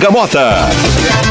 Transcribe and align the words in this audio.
Bergamota. 0.00 0.40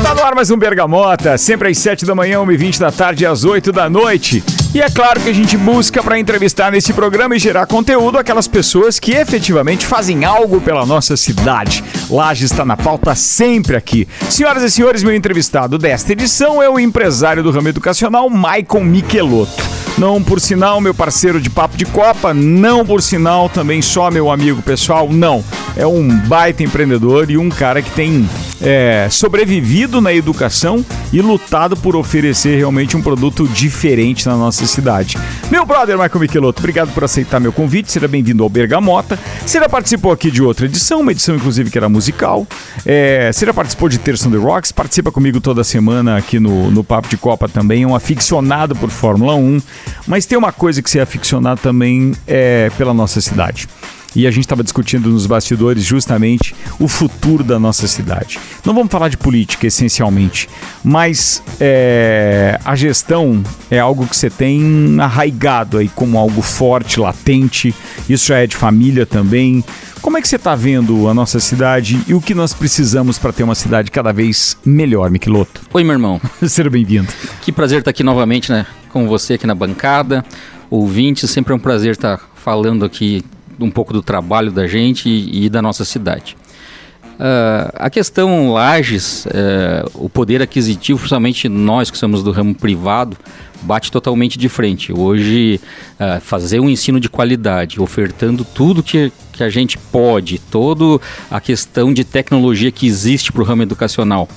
Tá 0.04 0.13
no 0.13 0.24
ar 0.24 0.36
mais 0.36 0.52
um 0.52 0.58
Bergamota, 0.58 1.40
sempre 1.40 1.70
às 1.70 1.78
7 1.79 2.06
da 2.06 2.13
manhã, 2.13 2.38
1h20 2.38 2.78
da 2.78 2.92
tarde 2.92 3.24
e 3.24 3.26
às 3.26 3.44
8 3.44 3.72
da 3.72 3.90
noite. 3.90 4.44
E 4.76 4.79
é 4.79 4.88
claro 4.92 5.20
que 5.20 5.28
a 5.28 5.34
gente 5.34 5.58
busca 5.58 6.03
para 6.03 6.20
entrevistar 6.20 6.71
nesse 6.71 6.94
programa 6.94 7.35
e 7.35 7.40
gerar 7.40 7.66
conteúdo 7.66 8.20
aquelas 8.20 8.47
pessoas 8.47 8.99
que 8.99 9.13
efetivamente 9.13 9.88
fazem 9.88 10.24
algo 10.24 10.62
pela 10.62 10.85
nossa 10.85 11.17
cidade. 11.17 11.84
Laje 12.12 12.46
está 12.46 12.63
na 12.63 12.78
pauta 12.78 13.16
sempre 13.16 13.76
aqui. 13.76 14.08
Senhoras 14.29 14.62
e 14.62 14.70
senhores, 14.70 15.01
meu 15.01 15.15
entrevistado 15.15 15.79
desta 15.79 16.12
edição 16.12 16.62
é 16.62 16.70
o 16.70 16.80
empresário 16.80 17.41
do 17.41 17.49
ramo 17.49 17.70
educacional, 17.70 18.30
Maicon 18.30 18.84
Michelotto. 18.84 19.63
Não 19.98 20.23
por 20.23 20.40
sinal, 20.40 20.79
meu 20.79 20.93
parceiro 20.93 21.41
de 21.41 21.49
papo 21.49 21.76
de 21.76 21.85
Copa, 21.85 22.35
não 22.35 22.85
por 22.85 23.01
sinal, 23.01 23.49
também 23.49 23.81
só 23.81 24.12
meu 24.12 24.29
amigo 24.29 24.62
pessoal, 24.62 25.09
não. 25.12 25.43
É 25.76 25.88
um 25.88 26.07
baita 26.07 26.62
empreendedor 26.62 27.31
e 27.31 27.38
um 27.38 27.49
cara 27.49 27.81
que 27.81 27.90
tem 27.91 28.29
é, 28.62 29.08
sobrevivido 29.09 30.02
na 30.02 30.13
educação 30.13 30.86
e 31.12 31.22
lutado 31.22 31.76
por 31.77 31.95
oferecer 31.95 32.58
realmente 32.58 32.95
um 32.95 33.02
produto 33.02 33.48
diferente 33.48 34.27
na 34.27 34.35
nossa 34.35 34.66
cidade. 34.66 35.18
Meu 35.49 35.66
brother 35.66 35.98
Michael 35.98 36.20
Michelotto, 36.20 36.59
obrigado 36.59 36.94
por 36.94 37.04
aceitar 37.04 37.40
meu 37.40 37.52
convite, 37.52 37.91
seja 37.91 38.08
bem-vindo 38.08 38.44
ao 38.44 38.49
Bergamota. 38.49 39.18
Você 39.45 39.59
já 39.59 39.70
participou 39.70 40.12
aqui 40.12 40.30
de 40.30 40.41
outra 40.41 40.66
edição, 40.66 41.02
uma 41.02 41.12
edição 41.12 41.35
inclusive 41.35 41.70
que 41.70 41.77
era 41.77 41.90
musical. 41.90 42.45
É, 42.85 43.32
você 43.32 43.45
já 43.45 43.54
participou 43.54 43.90
de 43.90 43.98
Terça 43.98 44.30
the 44.30 44.38
Rocks, 44.38 44.71
participa 44.71 45.12
comigo 45.12 45.40
toda 45.40 45.63
semana 45.63 46.18
aqui 46.18 46.40
no, 46.40 46.70
no 46.70 46.84
Papo 46.84 47.07
de 47.07 47.18
Copa 47.18 47.48
também, 47.48 47.84
é 47.84 47.88
um 47.88 47.96
aficionado 47.96 48.76
por 48.76 48.90
Fórmula 48.90 49.35
1. 49.35 49.62
Mas 50.07 50.26
tem 50.26 50.38
uma 50.38 50.52
coisa 50.52 50.82
que 50.82 50.90
você 50.90 50.99
é 50.99 51.02
aficionado 51.02 51.62
também 51.62 52.13
é, 52.27 52.70
pela 52.77 52.94
nossa 52.94 53.21
cidade. 53.21 53.68
E 54.15 54.26
a 54.26 54.32
gente 54.32 54.46
estava 54.46 54.63
discutindo 54.63 55.10
nos 55.10 55.26
bastidores 55.26 55.84
justamente 55.84 56.55
o 56.79 56.88
futuro 56.88 57.43
da 57.43 57.60
nossa 57.60 57.88
cidade. 57.88 58.40
Não 58.66 58.74
vamos 58.74 58.91
falar 58.91 59.10
de 59.10 59.18
política 59.18 59.68
essencialmente, 59.68 60.49
mas 60.84 61.43
é, 61.60 62.60
a 62.66 62.76
gestão 62.76 63.43
é 63.70 63.79
algo 63.79 64.08
que 64.08 64.16
você 64.16 64.30
tem 64.30 64.98
arraigado 65.00 65.78
aí 65.78 65.90
como 65.90 66.18
algo 66.18 66.42
forte, 66.42 67.00
latente. 67.00 67.74
Isso 68.08 68.28
já 68.28 68.38
é 68.40 68.48
de 68.48 68.56
família 68.56 69.06
também. 69.06 69.64
Como 70.02 70.18
é 70.18 70.22
que 70.22 70.28
você 70.28 70.38
está 70.38 70.56
vendo 70.56 71.10
a 71.10 71.14
nossa 71.14 71.40
cidade 71.40 72.02
e 72.08 72.14
o 72.14 72.22
que 72.22 72.34
nós 72.34 72.54
precisamos 72.54 73.20
para 73.20 73.34
ter 73.34 73.44
uma 73.44 73.56
cidade 73.56 73.92
cada 73.92 74.14
vez 74.14 74.58
melhor, 74.66 75.10
Miquiloto? 75.10 75.62
Oi, 75.73 75.84
meu 75.84 75.94
irmão. 75.94 76.22
Seja 76.42 76.70
bem-vindo. 76.70 77.10
Que 77.42 77.52
prazer 77.52 77.80
estar 77.80 77.92
aqui 77.92 78.02
novamente, 78.02 78.50
né? 78.50 78.66
Com 78.90 79.08
você 79.08 79.34
aqui 79.34 79.46
na 79.46 79.54
bancada. 79.54 80.23
Ouvinte, 80.70 81.28
sempre 81.28 81.52
é 81.52 81.56
um 81.56 81.60
prazer 81.60 81.92
estar 81.92 82.20
falando 82.34 82.86
aqui 82.86 83.23
um 83.60 83.72
pouco 83.72 83.94
do 83.94 84.02
trabalho 84.02 84.52
da 84.52 84.68
gente 84.68 85.10
e, 85.10 85.46
e 85.46 85.50
da 85.50 85.62
nossa 85.62 85.86
cidade. 85.86 86.36
Uh, 87.20 87.68
a 87.74 87.90
questão 87.90 88.54
Lages, 88.54 89.26
uh, 89.26 89.92
o 89.94 90.10
poder 90.10 90.42
aquisitivo, 90.42 90.98
principalmente 90.98 91.50
nós 91.50 91.92
que 91.92 91.98
somos 91.98 92.24
do 92.24 92.32
ramo 92.32 92.56
privado, 92.56 93.18
bate 93.62 93.92
totalmente 93.92 94.40
de 94.40 94.48
frente. 94.48 94.94
Hoje, 94.94 95.60
uh, 96.00 96.22
fazer 96.22 96.62
um 96.62 96.70
ensino 96.70 96.98
de 96.98 97.10
qualidade, 97.10 97.82
ofertando 97.82 98.46
tudo 98.46 98.82
que, 98.82 99.12
que 99.34 99.44
a 99.44 99.50
gente 99.50 99.78
pode, 99.78 100.40
toda 100.40 101.04
a 101.30 101.42
questão 101.42 101.94
de 101.94 102.06
tecnologia 102.06 102.72
que 102.72 102.88
existe 102.88 103.34
para 103.34 103.42
o 103.42 103.46
ramo 103.46 103.64
educacional, 103.64 104.30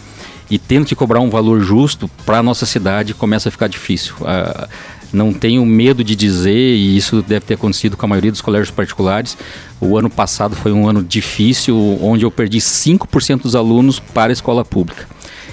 e 0.51 0.59
tendo 0.59 0.85
que 0.85 0.97
cobrar 0.97 1.21
um 1.21 1.31
valor 1.31 1.61
justo 1.61 2.11
para 2.27 2.39
a 2.39 2.43
nossa 2.43 2.67
cidade, 2.67 3.15
começa 3.15 3.49
a 3.49 3.53
ficar 3.53 3.69
difícil. 3.69 4.15
Uh, 4.21 4.69
não 5.13 5.33
tenho 5.33 5.65
medo 5.67 6.03
de 6.03 6.17
dizer, 6.17 6.75
e 6.75 6.97
isso 6.97 7.23
deve 7.23 7.47
ter 7.47 7.55
acontecido 7.55 7.97
com 7.97 8.07
a 8.07 8.09
maioria 8.09 8.31
dos 8.31 8.41
colégios 8.41 8.71
particulares. 8.71 9.37
O 9.81 9.99
ano 9.99 10.09
passado 10.09 10.57
foi 10.57 10.73
um 10.73 10.89
ano 10.89 11.03
difícil, 11.03 11.99
onde 12.01 12.25
eu 12.25 12.31
perdi 12.31 12.59
5% 12.59 13.43
dos 13.43 13.55
alunos 13.55 13.99
para 13.99 14.31
a 14.31 14.35
escola 14.35 14.65
pública. 14.65 15.07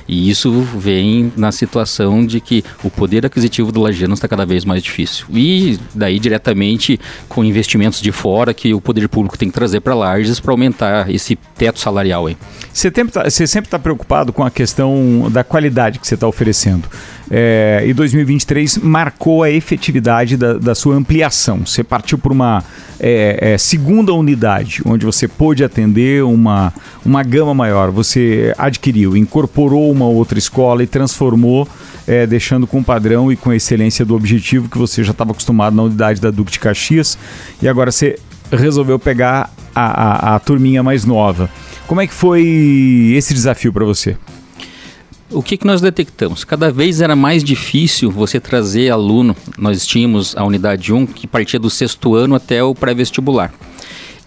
E 0.10 0.28
isso 0.28 0.52
vem 0.76 1.32
na 1.38 1.52
situação 1.52 2.26
de 2.26 2.42
que 2.42 2.64
o 2.84 2.90
poder 2.90 3.28
aquisitivo 3.28 3.72
do 3.72 3.80
lagiano 3.80 4.16
está 4.16 4.28
cada 4.28 4.44
vez 4.44 4.66
mais 4.66 4.82
difícil. 4.82 5.28
E 5.30 5.78
daí 5.94 6.18
diretamente 6.18 7.00
com 7.28 7.46
investimentos 7.46 8.02
de 8.02 8.12
fora 8.12 8.52
que 8.52 8.74
o 8.74 8.82
poder 8.82 9.08
público 9.08 9.38
tem 9.38 9.50
que 9.50 9.54
trazer 9.54 9.82
para 9.82 9.94
Lages 9.94 10.40
para 10.40 10.52
aumentar 10.52 11.14
esse 11.14 11.36
teto 11.56 11.80
salarial 11.80 12.26
aí. 12.26 12.36
Você, 12.74 12.90
tá, 12.90 13.30
sempre 13.30 13.68
está 13.68 13.78
preocupado 13.78 14.34
com 14.34 14.44
a 14.44 14.50
questão 14.50 15.30
da 15.32 15.44
qualidade 15.44 16.00
que 16.00 16.08
você 16.08 16.16
está 16.16 16.28
oferecendo. 16.28 16.90
É, 17.32 17.84
e 17.86 17.94
2023 17.94 18.80
marcou 18.80 19.44
a 19.44 19.52
efetividade 19.52 20.36
da, 20.36 20.54
da 20.54 20.74
sua 20.74 20.96
ampliação. 20.96 21.66
Você 21.66 21.84
partiu 21.84 22.18
por 22.18 22.32
uma 22.32 22.64
é, 23.00 23.54
é, 23.54 23.58
segunda 23.58 24.14
unidade, 24.14 24.82
onde 24.86 25.06
você 25.06 25.28
pôde 25.28 25.64
atender 25.64 26.24
uma, 26.24 26.74
uma 27.06 27.22
gama 27.22 27.54
maior. 27.54 27.92
Você 27.92 28.54
adquiriu, 28.58 29.16
incorporou 29.16 29.92
uma 29.92 30.06
outra 30.06 30.40
escola 30.40 30.82
e 30.82 30.88
transformou, 30.88 31.68
é, 32.08 32.26
deixando 32.26 32.66
com 32.66 32.82
padrão 32.84 33.32
e 33.32 33.36
com 33.36 33.54
excelência 33.54 34.04
do 34.04 34.16
objetivo 34.16 34.68
que 34.68 34.78
você 34.78 35.04
já 35.04 35.12
estava 35.12 35.32
acostumado 35.32 35.76
na 35.76 35.84
unidade 35.84 36.20
da 36.20 36.32
Duque 36.32 36.52
de 36.52 36.60
Caxias. 36.60 37.18
E 37.62 37.68
agora 37.68 37.92
você 37.92 38.18
resolveu 38.52 38.98
pegar 38.98 39.52
a, 39.76 40.34
a, 40.34 40.36
a 40.36 40.40
turminha 40.40 40.82
mais 40.82 41.06
nova. 41.06 41.50
Como 41.86 42.02
é 42.02 42.08
que 42.08 42.14
foi 42.14 43.14
esse 43.16 43.34
desafio 43.34 43.72
para 43.72 43.86
você? 43.86 44.18
O 45.32 45.44
que, 45.44 45.58
que 45.58 45.68
nós 45.68 45.80
detectamos? 45.80 46.44
Cada 46.44 46.72
vez 46.72 47.02
era 47.02 47.16
mais 47.16 47.44
difícil 47.44 48.10
você 48.10 48.40
trazer 48.40 48.90
aluno. 48.90 49.36
Nós 49.60 49.86
tínhamos 49.86 50.36
a 50.36 50.44
unidade 50.44 50.92
1 50.92 51.06
que 51.06 51.28
partia 51.28 51.60
do 51.60 51.70
sexto 51.70 52.16
ano 52.16 52.34
até 52.34 52.64
o 52.64 52.74
pré-vestibular. 52.74 53.54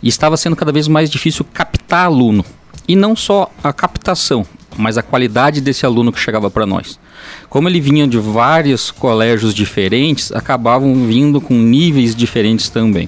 E 0.00 0.08
estava 0.08 0.36
sendo 0.36 0.54
cada 0.54 0.70
vez 0.70 0.86
mais 0.86 1.10
difícil 1.10 1.44
captar 1.52 2.06
aluno. 2.06 2.44
E 2.86 2.94
não 2.94 3.16
só 3.16 3.50
a 3.64 3.72
captação, 3.72 4.46
mas 4.76 4.96
a 4.96 5.02
qualidade 5.02 5.60
desse 5.60 5.84
aluno 5.84 6.12
que 6.12 6.20
chegava 6.20 6.48
para 6.48 6.64
nós. 6.64 7.00
Como 7.48 7.68
ele 7.68 7.80
vinha 7.80 8.06
de 8.06 8.18
vários 8.18 8.92
colégios 8.92 9.52
diferentes, 9.52 10.30
acabavam 10.30 10.94
vindo 11.06 11.40
com 11.40 11.54
níveis 11.54 12.14
diferentes 12.14 12.68
também. 12.68 13.06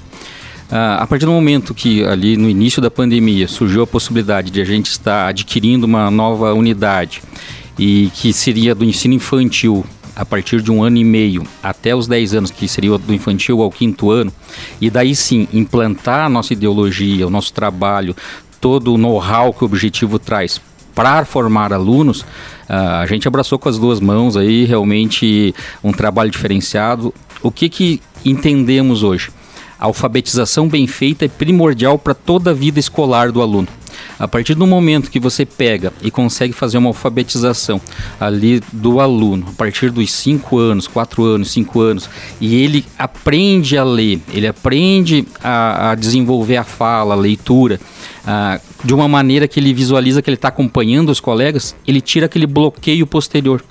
Uh, 0.68 0.98
a 0.98 1.06
partir 1.06 1.26
do 1.26 1.30
momento 1.30 1.72
que 1.72 2.02
ali 2.04 2.36
no 2.36 2.50
início 2.50 2.82
da 2.82 2.90
pandemia 2.90 3.46
surgiu 3.46 3.82
a 3.82 3.86
possibilidade 3.86 4.50
de 4.50 4.60
a 4.60 4.64
gente 4.64 4.86
estar 4.86 5.28
adquirindo 5.28 5.86
uma 5.86 6.10
nova 6.10 6.52
unidade 6.54 7.22
e 7.78 8.10
que 8.14 8.32
seria 8.32 8.74
do 8.74 8.84
ensino 8.84 9.14
infantil 9.14 9.84
a 10.16 10.24
partir 10.24 10.62
de 10.62 10.70
um 10.70 10.82
ano 10.82 10.96
e 10.96 11.04
meio 11.04 11.44
até 11.62 11.94
os 11.94 12.06
10 12.06 12.34
anos, 12.34 12.50
que 12.50 12.68
seria 12.68 12.96
do 12.96 13.12
infantil 13.12 13.60
ao 13.62 13.70
quinto 13.70 14.10
ano, 14.10 14.32
e 14.80 14.88
daí 14.88 15.14
sim 15.14 15.48
implantar 15.52 16.26
a 16.26 16.28
nossa 16.28 16.52
ideologia, 16.52 17.26
o 17.26 17.30
nosso 17.30 17.52
trabalho, 17.52 18.14
todo 18.60 18.94
o 18.94 18.98
know-how 18.98 19.52
que 19.52 19.64
o 19.64 19.66
objetivo 19.66 20.18
traz 20.18 20.60
para 20.94 21.24
formar 21.24 21.72
alunos, 21.72 22.20
uh, 22.20 23.00
a 23.02 23.06
gente 23.06 23.26
abraçou 23.26 23.58
com 23.58 23.68
as 23.68 23.78
duas 23.78 23.98
mãos 23.98 24.36
aí 24.36 24.64
realmente 24.64 25.54
um 25.82 25.92
trabalho 25.92 26.30
diferenciado. 26.30 27.12
O 27.42 27.50
que, 27.50 27.68
que 27.68 28.00
entendemos 28.24 29.02
hoje? 29.02 29.30
A 29.78 29.86
alfabetização 29.86 30.68
bem 30.68 30.86
feita 30.86 31.24
é 31.24 31.28
primordial 31.28 31.98
para 31.98 32.14
toda 32.14 32.52
a 32.52 32.54
vida 32.54 32.78
escolar 32.78 33.32
do 33.32 33.42
aluno. 33.42 33.66
A 34.18 34.28
partir 34.28 34.54
do 34.54 34.66
momento 34.66 35.10
que 35.10 35.18
você 35.18 35.44
pega 35.44 35.92
e 36.02 36.10
consegue 36.10 36.52
fazer 36.52 36.78
uma 36.78 36.88
alfabetização 36.88 37.80
ali 38.20 38.60
do 38.72 39.00
aluno, 39.00 39.46
a 39.48 39.52
partir 39.52 39.90
dos 39.90 40.12
5 40.12 40.58
anos, 40.58 40.86
4 40.86 41.24
anos, 41.24 41.50
5 41.50 41.80
anos, 41.80 42.10
e 42.40 42.62
ele 42.62 42.84
aprende 42.98 43.76
a 43.76 43.84
ler, 43.84 44.20
ele 44.32 44.46
aprende 44.46 45.26
a, 45.42 45.90
a 45.90 45.94
desenvolver 45.94 46.56
a 46.56 46.64
fala, 46.64 47.14
a 47.14 47.16
leitura, 47.16 47.80
ah, 48.26 48.60
de 48.84 48.94
uma 48.94 49.08
maneira 49.08 49.48
que 49.48 49.60
ele 49.60 49.74
visualiza 49.74 50.22
que 50.22 50.30
ele 50.30 50.36
está 50.36 50.48
acompanhando 50.48 51.10
os 51.10 51.20
colegas, 51.20 51.74
ele 51.86 52.00
tira 52.00 52.26
aquele 52.26 52.46
bloqueio 52.46 53.06
posterior. 53.06 53.64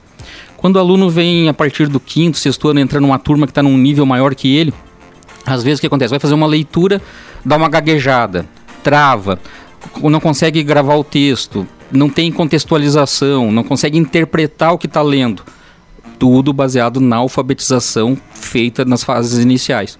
Quando 0.57 0.77
o 0.77 0.79
aluno 0.79 1.09
vem 1.09 1.49
a 1.49 1.53
partir 1.53 1.87
do 1.87 1.99
quinto, 1.99 2.37
sexto 2.37 2.69
ano, 2.69 2.79
entra 2.79 3.01
numa 3.01 3.19
turma 3.19 3.45
que 3.45 3.51
está 3.51 3.61
num 3.61 3.77
nível 3.77 4.05
maior 4.05 4.33
que 4.33 4.55
ele, 4.55 4.73
às 5.45 5.63
vezes 5.63 5.79
o 5.79 5.81
que 5.81 5.87
acontece? 5.87 6.09
Vai 6.09 6.19
fazer 6.19 6.33
uma 6.33 6.47
leitura, 6.47 7.01
dá 7.43 7.57
uma 7.57 7.67
gaguejada, 7.67 8.45
trava, 8.81 9.39
não 10.01 10.19
consegue 10.19 10.63
gravar 10.63 10.95
o 10.95 11.03
texto, 11.03 11.67
não 11.91 12.09
tem 12.09 12.31
contextualização, 12.31 13.51
não 13.51 13.63
consegue 13.63 13.97
interpretar 13.97 14.73
o 14.73 14.77
que 14.77 14.87
está 14.87 15.01
lendo. 15.01 15.43
Tudo 16.17 16.53
baseado 16.53 16.99
na 16.99 17.17
alfabetização 17.17 18.17
feita 18.33 18.85
nas 18.85 19.03
fases 19.03 19.43
iniciais. 19.43 19.97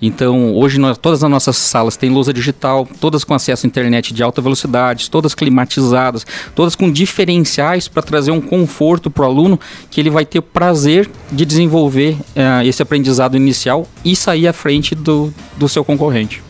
Então, 0.00 0.54
hoje 0.54 0.78
nós, 0.78 0.98
todas 0.98 1.24
as 1.24 1.30
nossas 1.30 1.56
salas 1.56 1.96
têm 1.96 2.10
lousa 2.10 2.32
digital, 2.32 2.86
todas 3.00 3.24
com 3.24 3.32
acesso 3.32 3.64
à 3.64 3.66
internet 3.66 4.12
de 4.12 4.22
alta 4.22 4.42
velocidade, 4.42 5.10
todas 5.10 5.34
climatizadas, 5.34 6.26
todas 6.54 6.74
com 6.76 6.90
diferenciais 6.90 7.88
para 7.88 8.02
trazer 8.02 8.30
um 8.30 8.40
conforto 8.40 9.10
para 9.10 9.24
o 9.24 9.26
aluno 9.26 9.58
que 9.90 10.00
ele 10.00 10.10
vai 10.10 10.26
ter 10.26 10.38
o 10.38 10.42
prazer 10.42 11.08
de 11.32 11.46
desenvolver 11.46 12.12
uh, 12.12 12.66
esse 12.66 12.82
aprendizado 12.82 13.36
inicial 13.36 13.86
e 14.04 14.14
sair 14.14 14.46
à 14.46 14.52
frente 14.52 14.94
do, 14.94 15.32
do 15.56 15.68
seu 15.68 15.82
concorrente. 15.82 16.42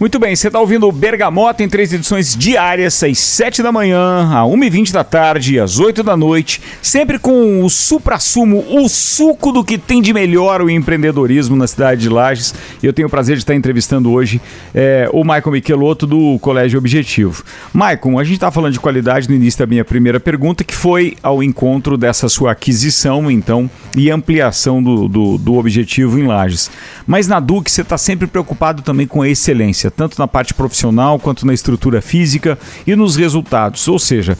Muito 0.00 0.18
bem, 0.18 0.34
você 0.34 0.48
está 0.48 0.58
ouvindo 0.58 0.88
o 0.88 0.92
Bergamota 0.92 1.62
em 1.62 1.68
três 1.68 1.92
edições 1.92 2.34
diárias, 2.34 3.00
às 3.00 3.16
7 3.16 3.62
da 3.62 3.70
manhã, 3.70 4.28
às 4.28 4.50
1h20 4.50 4.90
da 4.90 5.04
tarde, 5.04 5.60
às 5.60 5.78
8 5.78 6.02
da 6.02 6.16
noite, 6.16 6.60
sempre 6.82 7.16
com 7.16 7.64
o 7.64 7.70
supra-sumo, 7.70 8.64
o 8.70 8.88
suco 8.88 9.52
do 9.52 9.62
que 9.62 9.78
tem 9.78 10.02
de 10.02 10.12
melhor 10.12 10.60
o 10.60 10.68
empreendedorismo 10.68 11.54
na 11.54 11.68
cidade 11.68 12.00
de 12.02 12.08
Lages. 12.08 12.52
E 12.82 12.86
eu 12.86 12.92
tenho 12.92 13.06
o 13.06 13.10
prazer 13.10 13.36
de 13.36 13.44
estar 13.44 13.54
entrevistando 13.54 14.10
hoje 14.10 14.42
é, 14.74 15.08
o 15.12 15.22
Maicon 15.22 15.52
Michelotto 15.52 16.08
do 16.08 16.40
Colégio 16.40 16.76
Objetivo. 16.76 17.44
Maicon, 17.72 18.18
a 18.18 18.24
gente 18.24 18.34
está 18.34 18.50
falando 18.50 18.72
de 18.72 18.80
qualidade 18.80 19.28
no 19.28 19.36
início 19.36 19.60
da 19.60 19.66
minha 19.66 19.84
primeira 19.84 20.18
pergunta, 20.18 20.64
que 20.64 20.74
foi 20.74 21.16
ao 21.22 21.40
encontro 21.40 21.96
dessa 21.96 22.28
sua 22.28 22.50
aquisição, 22.50 23.30
então, 23.30 23.70
e 23.96 24.10
ampliação 24.10 24.82
do, 24.82 25.06
do, 25.06 25.38
do 25.38 25.54
Objetivo 25.54 26.18
em 26.18 26.26
Lages. 26.26 26.68
Mas 27.06 27.28
na 27.28 27.38
Duque 27.38 27.70
você 27.70 27.82
está 27.82 27.96
sempre 27.96 28.26
preocupado 28.26 28.82
também 28.82 29.06
com 29.06 29.22
a 29.22 29.28
excelência 29.28 29.83
tanto 29.90 30.18
na 30.18 30.26
parte 30.26 30.54
profissional 30.54 31.18
quanto 31.18 31.46
na 31.46 31.54
estrutura 31.54 32.00
física 32.02 32.58
e 32.86 32.94
nos 32.94 33.16
resultados. 33.16 33.86
Ou 33.88 33.98
seja, 33.98 34.38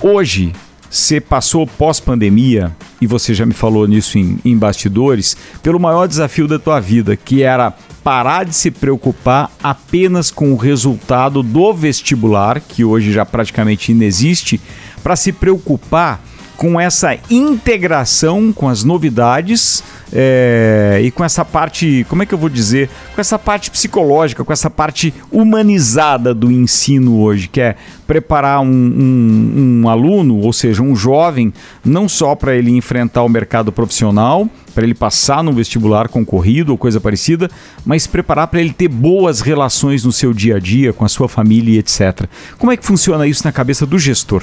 hoje 0.00 0.52
você 0.90 1.20
passou 1.20 1.66
pós-pandemia, 1.66 2.74
e 3.00 3.06
você 3.06 3.34
já 3.34 3.44
me 3.44 3.52
falou 3.52 3.86
nisso 3.86 4.18
em, 4.18 4.38
em, 4.44 4.56
bastidores, 4.56 5.36
pelo 5.62 5.78
maior 5.78 6.06
desafio 6.06 6.48
da 6.48 6.58
tua 6.58 6.80
vida, 6.80 7.16
que 7.16 7.42
era 7.42 7.74
parar 8.02 8.44
de 8.44 8.54
se 8.54 8.70
preocupar 8.70 9.50
apenas 9.62 10.30
com 10.30 10.52
o 10.52 10.56
resultado 10.56 11.42
do 11.42 11.74
vestibular, 11.74 12.60
que 12.60 12.84
hoje 12.84 13.12
já 13.12 13.26
praticamente 13.26 13.92
inexiste, 13.92 14.60
para 15.02 15.16
se 15.16 15.32
preocupar 15.32 16.22
com 16.56 16.80
essa 16.80 17.16
integração 17.30 18.52
com 18.52 18.68
as 18.68 18.82
novidades 18.82 19.84
é, 20.12 21.00
e 21.02 21.10
com 21.10 21.24
essa 21.24 21.44
parte, 21.44 22.06
como 22.08 22.22
é 22.22 22.26
que 22.26 22.32
eu 22.32 22.38
vou 22.38 22.48
dizer, 22.48 22.88
com 23.14 23.20
essa 23.20 23.38
parte 23.38 23.70
psicológica, 23.70 24.44
com 24.44 24.52
essa 24.52 24.70
parte 24.70 25.12
humanizada 25.30 26.32
do 26.32 26.50
ensino 26.50 27.20
hoje, 27.20 27.48
que 27.48 27.60
é 27.60 27.76
preparar 28.06 28.60
um, 28.60 28.66
um, 28.66 29.82
um 29.82 29.88
aluno, 29.88 30.38
ou 30.38 30.52
seja, 30.52 30.82
um 30.82 30.94
jovem, 30.94 31.52
não 31.84 32.08
só 32.08 32.34
para 32.34 32.54
ele 32.54 32.70
enfrentar 32.70 33.22
o 33.24 33.28
mercado 33.28 33.72
profissional, 33.72 34.48
para 34.74 34.84
ele 34.84 34.94
passar 34.94 35.42
no 35.42 35.52
vestibular 35.52 36.08
concorrido 36.08 36.70
ou 36.70 36.78
coisa 36.78 37.00
parecida, 37.00 37.50
mas 37.84 38.06
preparar 38.06 38.46
para 38.46 38.60
ele 38.60 38.72
ter 38.72 38.88
boas 38.88 39.40
relações 39.40 40.04
no 40.04 40.12
seu 40.12 40.32
dia 40.32 40.56
a 40.56 40.60
dia, 40.60 40.92
com 40.92 41.04
a 41.04 41.08
sua 41.08 41.28
família 41.28 41.80
etc. 41.80 42.26
Como 42.58 42.70
é 42.70 42.76
que 42.76 42.84
funciona 42.84 43.26
isso 43.26 43.42
na 43.44 43.52
cabeça 43.52 43.84
do 43.84 43.98
gestor? 43.98 44.42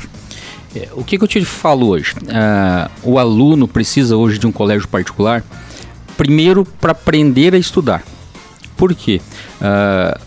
É, 0.75 0.89
o 0.93 1.03
que, 1.03 1.17
que, 1.17 1.23
eu 1.23 1.27
te 1.27 1.43
falo 1.45 1.87
hoje? 1.87 2.13
Uh, 2.23 2.89
o 3.03 3.19
aluno 3.19 3.67
precisa 3.67 4.17
hoje 4.17 4.39
de 4.39 4.47
um 4.47 4.51
colégio 4.51 4.87
particular, 4.87 5.43
primeiro 6.17 6.65
para 6.65 6.91
aprender 6.91 7.53
a 7.53 7.57
estudar. 7.57 8.03
Por 8.75 8.95
quê? 8.95 9.21
Uh, 9.61 10.19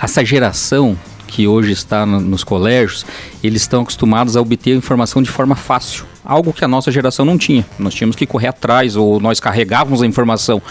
essa 0.00 0.24
geração 0.24 0.96
que 1.26 1.46
hoje 1.46 1.72
está 1.72 2.06
no, 2.06 2.20
nos 2.20 2.42
colégios, 2.42 3.04
eles 3.42 3.62
estão 3.62 3.82
acostumados 3.82 4.36
a 4.36 4.40
obter 4.40 4.72
a 4.72 4.76
informação 4.76 5.22
de 5.22 5.30
forma 5.30 5.54
fácil. 5.54 6.06
Algo 6.24 6.52
que 6.52 6.64
a 6.64 6.68
nossa 6.68 6.90
geração 6.90 7.24
não 7.24 7.36
tinha. 7.36 7.66
Nós 7.78 7.94
tínhamos 7.94 8.16
que 8.16 8.26
correr 8.26 8.48
atrás, 8.48 8.96
ou 8.96 9.20
nós 9.20 9.40
carregávamos 9.40 10.02
a 10.02 10.06
informação 10.06 10.62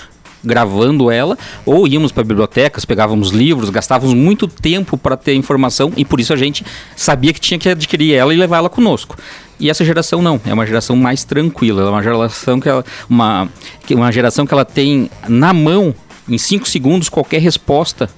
gravando 0.45 1.11
ela, 1.11 1.37
ou 1.65 1.87
íamos 1.87 2.11
para 2.11 2.23
bibliotecas, 2.23 2.85
pegávamos 2.85 3.31
livros, 3.31 3.69
gastávamos 3.69 4.13
muito 4.13 4.47
tempo 4.47 4.97
para 4.97 5.17
ter 5.17 5.33
informação 5.33 5.91
e 5.97 6.05
por 6.05 6.19
isso 6.19 6.33
a 6.33 6.35
gente 6.35 6.65
sabia 6.95 7.33
que 7.33 7.39
tinha 7.39 7.59
que 7.59 7.69
adquirir 7.69 8.13
ela 8.13 8.33
e 8.33 8.37
levar 8.37 8.57
ela 8.57 8.69
conosco. 8.69 9.17
E 9.59 9.69
essa 9.69 9.85
geração 9.85 10.21
não, 10.21 10.39
é 10.45 10.53
uma 10.53 10.65
geração 10.65 10.95
mais 10.95 11.23
tranquila, 11.23 11.83
é 11.83 11.89
uma 11.89 12.03
geração 12.03 12.59
que 12.59 12.67
ela, 12.69 12.83
uma, 13.09 13.49
uma 13.91 14.11
geração 14.11 14.45
que 14.45 14.53
ela 14.53 14.65
tem 14.65 15.09
na 15.27 15.53
mão, 15.53 15.95
em 16.27 16.37
5 16.37 16.67
segundos, 16.67 17.09
qualquer 17.09 17.41
resposta, 17.41 18.09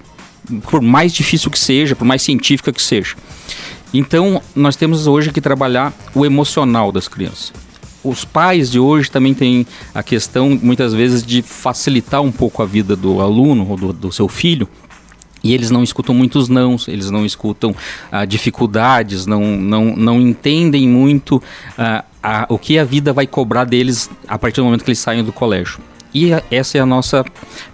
por 0.69 0.81
mais 0.81 1.13
difícil 1.13 1.51
que 1.51 1.59
seja, 1.59 1.95
por 1.95 2.05
mais 2.05 2.21
científica 2.21 2.71
que 2.71 2.81
seja. 2.81 3.15
Então, 3.93 4.41
nós 4.55 4.75
temos 4.75 5.07
hoje 5.07 5.31
que 5.31 5.39
trabalhar 5.39 5.93
o 6.13 6.25
emocional 6.25 6.91
das 6.91 7.07
crianças 7.07 7.66
os 8.09 8.25
pais 8.25 8.71
de 8.71 8.79
hoje 8.79 9.09
também 9.11 9.33
têm 9.33 9.65
a 9.93 10.01
questão, 10.01 10.57
muitas 10.61 10.93
vezes, 10.93 11.25
de 11.25 11.41
facilitar 11.41 12.21
um 12.21 12.31
pouco 12.31 12.61
a 12.61 12.65
vida 12.65 12.95
do 12.95 13.21
aluno 13.21 13.67
ou 13.69 13.77
do, 13.77 13.93
do 13.93 14.11
seu 14.11 14.27
filho, 14.27 14.67
e 15.43 15.53
eles 15.53 15.69
não 15.69 15.83
escutam 15.83 16.13
muitos 16.13 16.49
nãos, 16.49 16.87
eles 16.87 17.09
não 17.11 17.25
escutam 17.25 17.75
ah, 18.11 18.25
dificuldades, 18.25 19.25
não, 19.25 19.41
não, 19.41 19.95
não 19.95 20.21
entendem 20.21 20.87
muito 20.87 21.41
ah, 21.77 22.03
a, 22.21 22.45
o 22.49 22.57
que 22.57 22.77
a 22.77 22.83
vida 22.83 23.13
vai 23.13 23.27
cobrar 23.27 23.63
deles 23.63 24.09
a 24.27 24.37
partir 24.37 24.61
do 24.61 24.65
momento 24.65 24.83
que 24.83 24.89
eles 24.89 24.99
saem 24.99 25.23
do 25.23 25.31
colégio. 25.31 25.79
E 26.13 26.33
a, 26.33 26.43
essa 26.49 26.77
é 26.77 26.81
a 26.81 26.85
nossa 26.85 27.23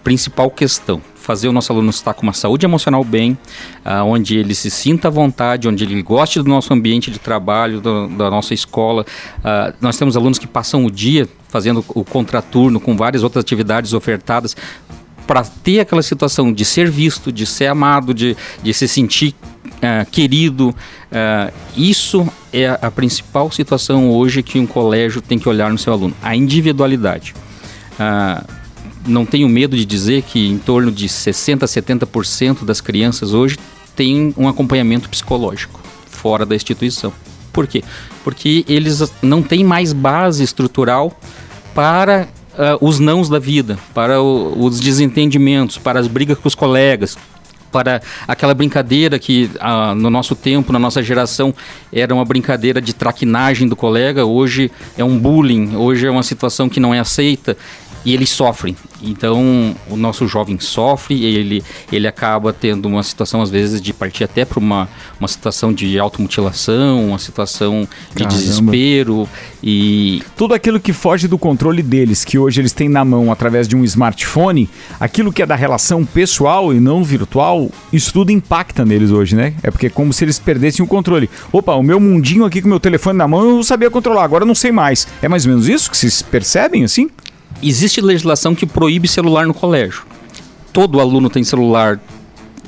principal 0.04 0.52
questão 0.52 1.02
fazer 1.24 1.48
o 1.48 1.54
nosso 1.54 1.72
aluno 1.72 1.90
estar 1.90 2.14
com 2.14 2.24
uma 2.24 2.34
saúde 2.34 2.66
emocional 2.66 3.02
bem, 3.04 3.38
uh, 3.86 4.04
onde 4.06 4.38
ele 4.38 4.54
se 4.54 4.70
sinta 4.70 5.08
à 5.08 5.12
vontade, 5.12 5.70
onde 5.70 5.86
ele 5.86 6.02
goste 6.04 6.42
do 6.42 6.50
nosso 6.50 6.74
ambiente 6.74 7.10
de 7.10 7.18
trabalho, 7.18 7.80
do, 7.80 8.10
da 8.10 8.30
nossa 8.30 8.54
escola. 8.54 9.06
Uh, 9.40 9.74
nós 9.80 9.98
temos 9.98 10.18
alunos 10.18 10.38
que 10.38 10.46
passam 10.46 10.86
o 10.86 10.92
dia 10.92 11.28
fazendo 11.48 11.84
o 11.90 12.04
contraturno 12.04 12.78
com 12.78 12.98
várias 12.98 13.24
outras 13.24 13.42
atividades 13.42 13.94
ofertadas 13.94 14.56
para 15.25 15.44
ter 15.44 15.80
aquela 15.80 16.04
situação 16.04 16.52
de 16.52 16.66
ser 16.66 16.92
visto, 16.92 17.31
de 17.31 17.46
ser 17.46 17.68
amado, 17.68 18.14
de, 18.14 18.36
de 18.62 18.74
se 18.74 18.86
sentir 18.86 19.34
uh, 19.66 20.06
querido. 20.12 20.70
Uh, 20.70 21.54
isso 21.78 22.28
é 22.52 22.78
a 22.81 22.92
principal 22.92 23.50
situação 23.50 24.12
hoje 24.12 24.44
que 24.44 24.60
um 24.60 24.68
colégio 24.68 25.22
tem 25.22 25.40
que 25.40 25.48
olhar 25.48 25.72
no 25.72 25.78
seu 25.78 25.94
aluno, 25.94 26.14
a 26.22 26.36
individualidade. 26.36 27.34
Uh, 27.94 28.62
não 29.06 29.26
tenho 29.26 29.48
medo 29.50 29.76
de 29.76 29.86
dizer 29.86 30.24
que 30.24 30.48
em 30.48 30.58
torno 30.58 30.92
de 30.92 31.08
60% 31.08 31.64
a 31.64 31.66
70% 31.66 32.64
das 32.64 32.82
crianças 32.82 33.34
hoje 33.34 33.58
têm 33.96 34.34
um 34.38 34.48
acompanhamento 34.48 35.10
psicológico 35.10 35.82
fora 36.08 36.46
da 36.46 36.56
instituição. 36.56 37.12
Por 37.52 37.68
quê? 37.68 37.84
Porque 38.24 38.66
eles 38.68 39.14
não 39.22 39.44
têm 39.44 39.64
mais 39.64 39.94
base 39.94 40.44
estrutural 40.44 41.18
para 41.76 42.28
uh, 42.54 42.86
os 42.86 43.00
nãos 43.00 43.30
da 43.30 43.40
vida, 43.40 43.78
para 43.94 44.22
o, 44.22 44.66
os 44.66 44.80
desentendimentos, 44.80 45.78
para 45.78 46.00
as 46.00 46.08
brigas 46.08 46.38
com 46.40 46.48
os 46.48 46.56
colegas, 46.56 47.18
para 47.72 48.02
aquela 48.28 48.54
brincadeira 48.54 49.18
que 49.18 49.50
ah, 49.60 49.96
no 49.96 50.10
nosso 50.12 50.36
tempo, 50.36 50.72
na 50.72 50.78
nossa 50.78 51.02
geração, 51.02 51.54
era 51.92 52.14
uma 52.14 52.24
brincadeira 52.24 52.80
de 52.80 52.94
traquinagem 52.94 53.68
do 53.68 53.76
colega, 53.76 54.24
hoje 54.24 54.72
é 54.96 55.04
um 55.04 55.18
bullying, 55.18 55.76
hoje 55.76 56.06
é 56.06 56.12
uma 56.12 56.22
situação 56.22 56.70
que 56.70 56.80
não 56.80 56.94
é 56.94 57.00
aceita 57.00 57.58
e 58.06 58.14
eles 58.14 58.30
sofrem. 58.30 58.78
Então, 59.04 59.76
o 59.90 59.98
nosso 59.98 60.28
jovem 60.28 60.60
sofre, 60.60 61.24
ele, 61.24 61.64
ele 61.92 62.08
acaba 62.08 62.54
tendo 62.54 62.88
uma 62.88 63.04
situação, 63.04 63.42
às 63.42 63.50
vezes, 63.50 63.82
de 63.82 63.94
partir 63.94 64.24
até 64.24 64.46
para 64.46 64.60
uma, 64.60 64.88
uma 65.20 65.28
situação 65.28 65.74
de 65.74 66.00
automutilação, 66.00 67.08
uma 67.10 67.20
situação 67.20 67.88
de 68.16 68.24
Caramba. 68.24 68.36
desespero 68.36 69.30
e... 69.62 70.22
Tudo 70.38 70.54
aquilo 70.54 70.80
que 70.80 70.94
foge 70.94 71.28
do 71.28 71.38
controle 71.38 71.82
deles, 71.82 72.24
que 72.24 72.38
hoje 72.38 72.62
eles 72.62 72.74
têm 72.74 72.90
na 72.90 73.04
mão 73.04 73.32
através 73.32 73.68
de 73.68 73.75
um 73.75 73.84
smartphone, 73.84 74.70
aquilo 75.00 75.32
que 75.32 75.42
é 75.42 75.46
da 75.46 75.56
relação 75.56 76.06
pessoal 76.06 76.74
e 76.74 76.80
não 76.80 77.04
virtual, 77.04 77.70
isso 77.92 78.13
tudo 78.13 78.32
impacta 78.32 78.86
neles 78.86 79.12
hoje, 79.12 79.36
né? 79.36 79.54
É 79.62 79.70
porque 79.70 79.88
é 79.88 79.89
como 79.89 80.13
se 80.13 80.24
eles 80.24 80.39
perdessem 80.39 80.84
o 80.84 80.88
controle. 80.88 81.30
Opa, 81.51 81.75
o 81.75 81.84
meu 81.84 82.00
mundinho 82.00 82.46
aqui 82.46 82.62
com 82.62 82.68
o 82.68 82.70
meu 82.70 82.80
telefone 82.80 83.18
na 83.18 83.27
mão 83.27 83.58
eu 83.58 83.63
sabia 83.63 83.89
controlar, 83.89 84.24
agora 84.24 84.44
eu 84.44 84.48
não 84.48 84.56
sei 84.56 84.72
mais. 84.72 85.08
É 85.22 85.27
mais 85.27 85.46
ou 85.46 85.51
menos 85.51 85.68
isso 85.68 85.89
que 85.89 85.98
vocês 85.98 86.22
percebem, 86.22 86.84
assim? 86.84 87.10
Existe 87.67 88.01
legislação 88.01 88.53
que 88.53 88.65
proíbe 88.65 89.08
celular 89.08 89.46
no 89.46 89.53
colégio. 89.53 90.03
Todo 90.72 91.00
aluno 91.00 91.29
tem 91.29 91.43
celular 91.43 92.00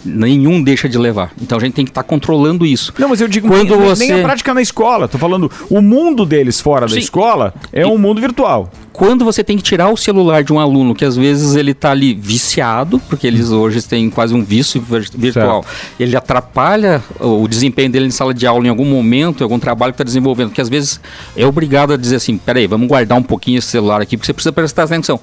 nenhum 0.05 0.61
deixa 0.61 0.87
de 0.87 0.97
levar. 0.97 1.31
Então 1.41 1.57
a 1.57 1.61
gente 1.61 1.73
tem 1.73 1.83
que 1.83 1.91
estar 1.91 2.03
tá 2.03 2.07
controlando 2.07 2.65
isso. 2.65 2.93
Não, 2.97 3.09
mas 3.09 3.19
eu 3.19 3.27
digo 3.27 3.47
Quando 3.47 3.75
nem, 3.75 3.89
você... 3.89 4.07
nem 4.07 4.19
a 4.19 4.23
prática 4.23 4.53
na 4.53 4.61
escola. 4.61 5.07
Tô 5.07 5.17
falando, 5.17 5.51
o 5.69 5.81
mundo 5.81 6.25
deles 6.25 6.61
fora 6.61 6.87
Sim. 6.87 6.95
da 6.95 6.99
escola 6.99 7.53
é 7.73 7.81
e... 7.81 7.85
um 7.85 7.97
mundo 7.97 8.21
virtual. 8.21 8.69
Quando 8.93 9.25
você 9.25 9.43
tem 9.43 9.57
que 9.57 9.63
tirar 9.63 9.89
o 9.89 9.97
celular 9.97 10.41
de 10.41 10.53
um 10.53 10.59
aluno, 10.59 10.95
que 10.95 11.03
às 11.03 11.17
vezes 11.17 11.55
ele 11.55 11.71
está 11.71 11.91
ali 11.91 12.13
viciado, 12.13 12.97
porque 13.09 13.27
eles 13.27 13.49
hoje 13.51 13.81
têm 13.81 14.09
quase 14.09 14.33
um 14.33 14.41
vício 14.41 14.81
virtual, 14.81 15.63
certo. 15.63 15.93
ele 15.99 16.15
atrapalha 16.15 17.03
o 17.19 17.45
desempenho 17.45 17.89
dele 17.89 18.05
em 18.05 18.11
sala 18.11 18.33
de 18.33 18.47
aula 18.47 18.65
em 18.65 18.69
algum 18.69 18.85
momento, 18.85 19.41
em 19.41 19.43
algum 19.43 19.59
trabalho 19.59 19.91
que 19.91 19.95
está 19.95 20.03
desenvolvendo, 20.05 20.51
que 20.51 20.61
às 20.61 20.69
vezes 20.69 21.01
é 21.35 21.45
obrigado 21.45 21.91
a 21.91 21.97
dizer 21.97 22.15
assim, 22.15 22.37
peraí, 22.37 22.67
vamos 22.67 22.87
guardar 22.87 23.17
um 23.17 23.23
pouquinho 23.23 23.59
esse 23.59 23.67
celular 23.67 24.01
aqui, 24.01 24.15
porque 24.15 24.27
você 24.27 24.33
precisa 24.33 24.53
prestar 24.53 24.83
atenção. 24.83 25.19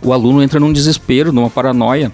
O 0.00 0.12
aluno 0.12 0.40
entra 0.40 0.60
num 0.60 0.72
desespero, 0.72 1.32
numa 1.32 1.50
paranoia. 1.50 2.12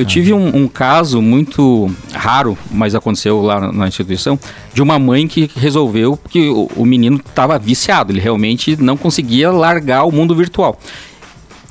Eu 0.00 0.04
tive 0.04 0.32
um, 0.32 0.56
um, 0.56 0.68
caso 0.68 1.20
muito 1.20 1.90
raro, 2.12 2.56
mas 2.70 2.94
aconteceu 2.94 3.42
lá 3.42 3.72
na 3.72 3.88
instituição, 3.88 4.38
de 4.72 4.82
uma 4.82 4.98
mãe 4.98 5.26
que 5.26 5.50
resolveu 5.56 6.18
que 6.28 6.48
o, 6.48 6.68
o 6.76 6.84
menino 6.84 7.16
estava 7.16 7.58
viciado, 7.58 8.12
ele 8.12 8.20
realmente 8.20 8.76
não 8.80 8.96
conseguia 8.96 9.50
largar 9.50 10.04
o 10.04 10.12
mundo 10.12 10.34
virtual. 10.34 10.78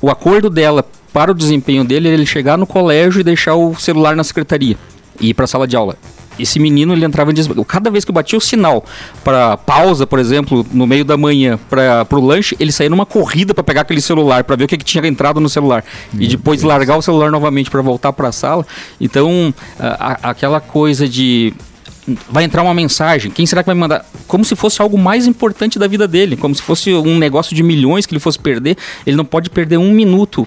O 0.00 0.10
acordo 0.10 0.48
dela 0.48 0.84
para 1.12 1.30
o 1.30 1.34
desempenho 1.34 1.84
dele 1.84 2.08
é 2.08 2.12
ele 2.12 2.26
chegar 2.26 2.56
no 2.56 2.66
colégio 2.66 3.20
e 3.20 3.24
deixar 3.24 3.54
o 3.54 3.74
celular 3.74 4.14
na 4.14 4.22
secretaria 4.22 4.76
e 5.20 5.30
ir 5.30 5.34
para 5.34 5.44
a 5.44 5.48
sala 5.48 5.66
de 5.66 5.76
aula. 5.76 5.96
Esse 6.38 6.58
menino 6.58 6.92
ele 6.92 7.04
entrava 7.04 7.30
em 7.30 7.34
desespero. 7.34 7.64
Cada 7.64 7.90
vez 7.90 8.04
que 8.04 8.10
eu 8.10 8.14
batia 8.14 8.38
o 8.38 8.40
sinal 8.40 8.84
para 9.24 9.56
pausa, 9.56 10.06
por 10.06 10.18
exemplo, 10.18 10.66
no 10.72 10.86
meio 10.86 11.04
da 11.04 11.16
manhã, 11.16 11.58
para 11.68 12.06
o 12.12 12.24
lanche, 12.24 12.56
ele 12.58 12.72
saía 12.72 12.90
numa 12.90 13.06
corrida 13.06 13.54
para 13.54 13.64
pegar 13.64 13.82
aquele 13.82 14.00
celular, 14.00 14.44
para 14.44 14.56
ver 14.56 14.64
o 14.64 14.68
que, 14.68 14.76
que 14.76 14.84
tinha 14.84 15.06
entrado 15.06 15.40
no 15.40 15.48
celular. 15.48 15.84
Meu 16.12 16.22
e 16.22 16.28
depois 16.28 16.60
Deus. 16.60 16.68
largar 16.68 16.96
o 16.96 17.02
celular 17.02 17.30
novamente 17.30 17.70
para 17.70 17.82
voltar 17.82 18.12
para 18.12 18.28
a 18.28 18.32
sala. 18.32 18.66
Então, 19.00 19.52
a, 19.78 20.28
a, 20.28 20.30
aquela 20.30 20.60
coisa 20.60 21.08
de 21.08 21.52
vai 22.30 22.44
entrar 22.44 22.62
uma 22.62 22.74
mensagem, 22.74 23.30
quem 23.30 23.44
será 23.44 23.62
que 23.62 23.66
vai 23.66 23.74
me 23.74 23.80
mandar? 23.80 24.04
Como 24.26 24.44
se 24.44 24.56
fosse 24.56 24.80
algo 24.80 24.96
mais 24.96 25.26
importante 25.26 25.78
da 25.78 25.86
vida 25.86 26.08
dele, 26.08 26.36
como 26.36 26.54
se 26.54 26.62
fosse 26.62 26.92
um 26.94 27.18
negócio 27.18 27.54
de 27.54 27.62
milhões 27.62 28.06
que 28.06 28.14
ele 28.14 28.20
fosse 28.20 28.38
perder, 28.38 28.76
ele 29.06 29.16
não 29.16 29.24
pode 29.24 29.50
perder 29.50 29.76
um 29.76 29.92
minuto. 29.92 30.46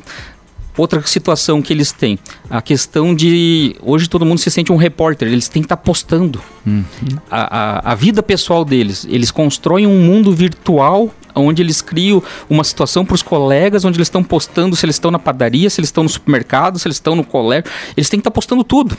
Outra 0.77 1.01
situação 1.05 1.61
que 1.61 1.73
eles 1.73 1.91
têm, 1.91 2.17
a 2.49 2.61
questão 2.61 3.13
de. 3.13 3.75
Hoje 3.81 4.09
todo 4.09 4.25
mundo 4.25 4.37
se 4.37 4.49
sente 4.49 4.71
um 4.71 4.77
repórter, 4.77 5.27
eles 5.27 5.49
têm 5.49 5.61
que 5.61 5.65
estar 5.65 5.75
tá 5.75 5.83
postando. 5.83 6.41
Uhum. 6.65 6.83
A, 7.29 7.89
a, 7.89 7.91
a 7.91 7.95
vida 7.95 8.23
pessoal 8.23 8.63
deles. 8.63 9.05
Eles 9.09 9.31
constroem 9.31 9.85
um 9.85 10.01
mundo 10.01 10.33
virtual 10.33 11.13
onde 11.35 11.61
eles 11.61 11.81
criam 11.81 12.21
uma 12.49 12.63
situação 12.63 13.05
para 13.05 13.15
os 13.15 13.21
colegas, 13.21 13.85
onde 13.85 13.97
eles 13.97 14.07
estão 14.07 14.23
postando 14.23 14.75
se 14.75 14.85
eles 14.85 14.95
estão 14.95 15.11
na 15.11 15.19
padaria, 15.19 15.69
se 15.69 15.79
eles 15.79 15.87
estão 15.89 16.03
no 16.03 16.09
supermercado, 16.09 16.77
se 16.79 16.87
eles 16.87 16.97
estão 16.97 17.15
no 17.15 17.23
colégio. 17.23 17.69
Eles 17.95 18.09
têm 18.09 18.19
que 18.19 18.21
estar 18.21 18.31
tá 18.31 18.35
postando 18.35 18.63
tudo. 18.63 18.97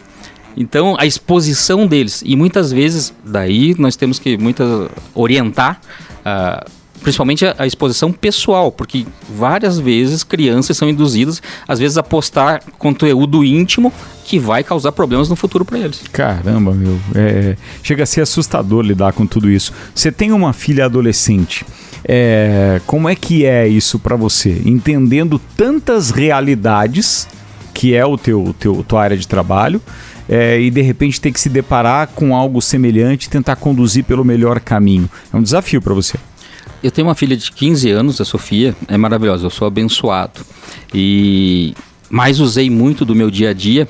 Então, 0.57 0.95
a 0.99 1.07
exposição 1.07 1.87
deles, 1.87 2.23
e 2.25 2.37
muitas 2.37 2.71
vezes, 2.71 3.15
daí 3.25 3.75
nós 3.79 3.97
temos 3.97 4.19
que 4.19 4.37
muitas 4.37 4.91
orientar, 5.15 5.81
uh, 6.21 6.71
principalmente 7.03 7.45
a, 7.45 7.55
a, 7.59 7.67
exposição 7.67 8.13
pessoal, 8.13 8.71
porque 8.71 9.07
várias 9.29 9.79
vezes 9.79 10.23
crianças 10.23 10.77
são 10.77 10.89
induzidas, 10.89 11.43
às 11.67 11.79
vezes, 11.79 11.99
a 11.99 12.03
postar 12.03 12.63
conteúdo 12.79 13.45
íntimo 13.45 13.93
que 14.25 14.39
vai 14.39 14.63
causar 14.63 14.93
problemas 14.93 15.29
no 15.29 15.37
futuro 15.37 15.65
para 15.65 15.79
eles. 15.79 16.03
Caramba, 16.13 16.73
meu. 16.73 16.99
É, 17.15 17.57
chega 17.83 18.05
a 18.05 18.07
ser 18.07 18.23
assustador 18.23 18.83
lidar 18.83 19.13
com 19.13 19.27
tudo 19.27 19.51
isso. 19.51 19.73
Você 19.95 20.13
tem 20.13 20.33
uma 20.33 20.53
filha 20.53 20.85
adolescente. 20.85 21.67
É, 22.05 22.81
como 22.87 23.09
é 23.09 23.15
que 23.15 23.45
é 23.45 23.67
isso 23.67 23.99
para 23.99 24.17
você? 24.17 24.63
Entendendo 24.65 25.41
tantas 25.57 26.11
realidades 26.11 27.29
que 27.75 27.95
é 27.95 28.05
o 28.05 28.19
teu, 28.19 28.55
teu 28.59 28.85
tua 28.87 29.03
área 29.03 29.17
de 29.17 29.27
trabalho 29.27 29.81
é, 30.29 30.61
e 30.61 30.71
de 30.71 30.83
repente 30.83 31.21
ter 31.21 31.33
que 31.33 31.41
se 31.41 31.49
deparar 31.49 32.09
com 32.09 32.35
algo 32.35 32.61
semelhante 32.61 33.29
tentar 33.29 33.57
conduzir 33.57 34.05
pelo 34.05 34.25
melhor 34.25 34.61
caminho. 34.61 35.09
É 35.33 35.37
um 35.37 35.43
desafio 35.43 35.81
para 35.81 35.95
você. 35.95 36.19
Eu 36.83 36.91
tenho 36.91 37.07
uma 37.07 37.15
filha 37.15 37.37
de 37.37 37.53
15 37.53 37.91
anos, 37.91 38.21
a 38.21 38.25
Sofia, 38.25 38.75
é 38.89 38.97
maravilhosa, 38.97 39.47
eu 39.47 39.51
sou 39.51 39.69
abençoado. 39.69 40.41
E 40.93 41.75
mais 42.11 42.41
usei 42.41 42.69
muito 42.69 43.05
do 43.05 43.15
meu 43.15 43.31
dia 43.31 43.51
a 43.51 43.53
dia 43.53 43.89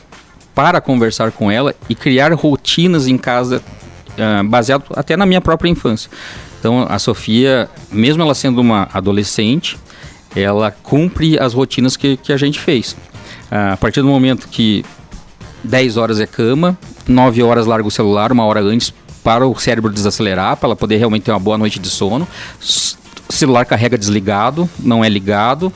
para 0.54 0.80
conversar 0.80 1.32
com 1.32 1.50
ela 1.50 1.74
e 1.88 1.94
criar 1.94 2.32
rotinas 2.34 3.06
em 3.06 3.16
casa 3.16 3.62
uh, 4.12 4.44
baseado 4.46 4.84
até 4.90 5.16
na 5.16 5.24
minha 5.24 5.40
própria 5.40 5.70
infância. 5.70 6.10
Então 6.58 6.86
a 6.86 6.98
Sofia, 6.98 7.68
mesmo 7.90 8.22
ela 8.22 8.34
sendo 8.34 8.60
uma 8.60 8.88
adolescente, 8.92 9.78
ela 10.36 10.70
cumpre 10.70 11.38
as 11.38 11.54
rotinas 11.54 11.96
que, 11.96 12.18
que 12.18 12.32
a 12.32 12.36
gente 12.36 12.60
fez. 12.60 12.92
Uh, 13.50 13.72
a 13.72 13.76
partir 13.78 14.02
do 14.02 14.08
momento 14.08 14.48
que 14.48 14.84
10 15.64 15.96
horas 15.96 16.20
é 16.20 16.26
cama, 16.26 16.78
9 17.08 17.42
horas 17.42 17.66
larga 17.66 17.88
o 17.88 17.90
celular, 17.90 18.30
uma 18.32 18.44
hora 18.44 18.60
antes 18.60 18.92
para 19.22 19.46
o 19.46 19.58
cérebro 19.58 19.90
desacelerar, 19.92 20.56
para 20.56 20.68
ela 20.68 20.76
poder 20.76 20.96
realmente 20.96 21.22
ter 21.22 21.32
uma 21.32 21.38
boa 21.38 21.58
noite 21.58 21.78
de 21.78 21.88
sono. 21.88 22.26
O 23.28 23.32
celular 23.32 23.64
carrega 23.64 23.96
desligado, 23.96 24.68
não 24.78 25.04
é 25.04 25.08
ligado. 25.08 25.72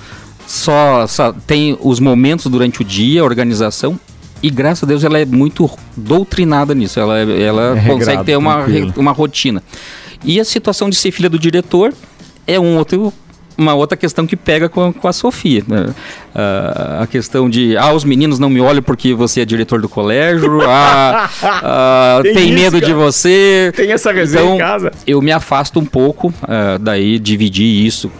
Só, 0.46 1.06
só 1.06 1.32
tem 1.32 1.76
os 1.80 1.98
momentos 1.98 2.46
durante 2.46 2.82
o 2.82 2.84
dia, 2.84 3.22
a 3.22 3.24
organização 3.24 3.98
e 4.42 4.50
graças 4.50 4.84
a 4.84 4.86
Deus 4.86 5.02
ela 5.02 5.18
é 5.18 5.24
muito 5.24 5.68
doutrinada 5.96 6.74
nisso. 6.74 7.00
Ela, 7.00 7.18
ela 7.18 7.78
é 7.78 7.88
consegue 7.88 8.24
ter 8.24 8.36
uma, 8.36 8.64
uma 8.96 9.12
rotina. 9.12 9.62
E 10.24 10.38
a 10.38 10.44
situação 10.44 10.90
de 10.90 10.96
ser 10.96 11.10
filha 11.10 11.28
do 11.28 11.38
diretor 11.38 11.92
é 12.46 12.58
um 12.58 12.76
outro 12.76 13.12
uma 13.56 13.74
outra 13.74 13.96
questão 13.96 14.26
que 14.26 14.36
pega 14.36 14.68
com, 14.68 14.92
com 14.92 15.08
a 15.08 15.12
Sofia. 15.12 15.62
Né? 15.66 15.86
Uh, 16.34 17.02
a 17.02 17.06
questão 17.06 17.48
de, 17.48 17.76
ah, 17.76 17.92
os 17.92 18.04
meninos 18.04 18.38
não 18.38 18.50
me 18.50 18.60
olham 18.60 18.82
porque 18.82 19.14
você 19.14 19.40
é 19.40 19.44
diretor 19.44 19.80
do 19.80 19.88
colégio, 19.88 20.60
ah, 20.68 21.28
uh, 22.18 22.22
tem, 22.22 22.34
tem 22.34 22.44
isso, 22.46 22.54
medo 22.54 22.80
cara. 22.80 22.86
de 22.86 22.92
você. 22.92 23.72
Tem 23.74 23.92
essa 23.92 24.12
resenha 24.12 24.44
então, 24.44 24.56
em 24.56 24.58
casa. 24.58 24.92
Eu 25.06 25.22
me 25.22 25.32
afasto 25.32 25.80
um 25.80 25.84
pouco, 25.84 26.28
uh, 26.28 26.78
daí 26.80 27.18
dividir 27.18 27.86
isso 27.86 28.10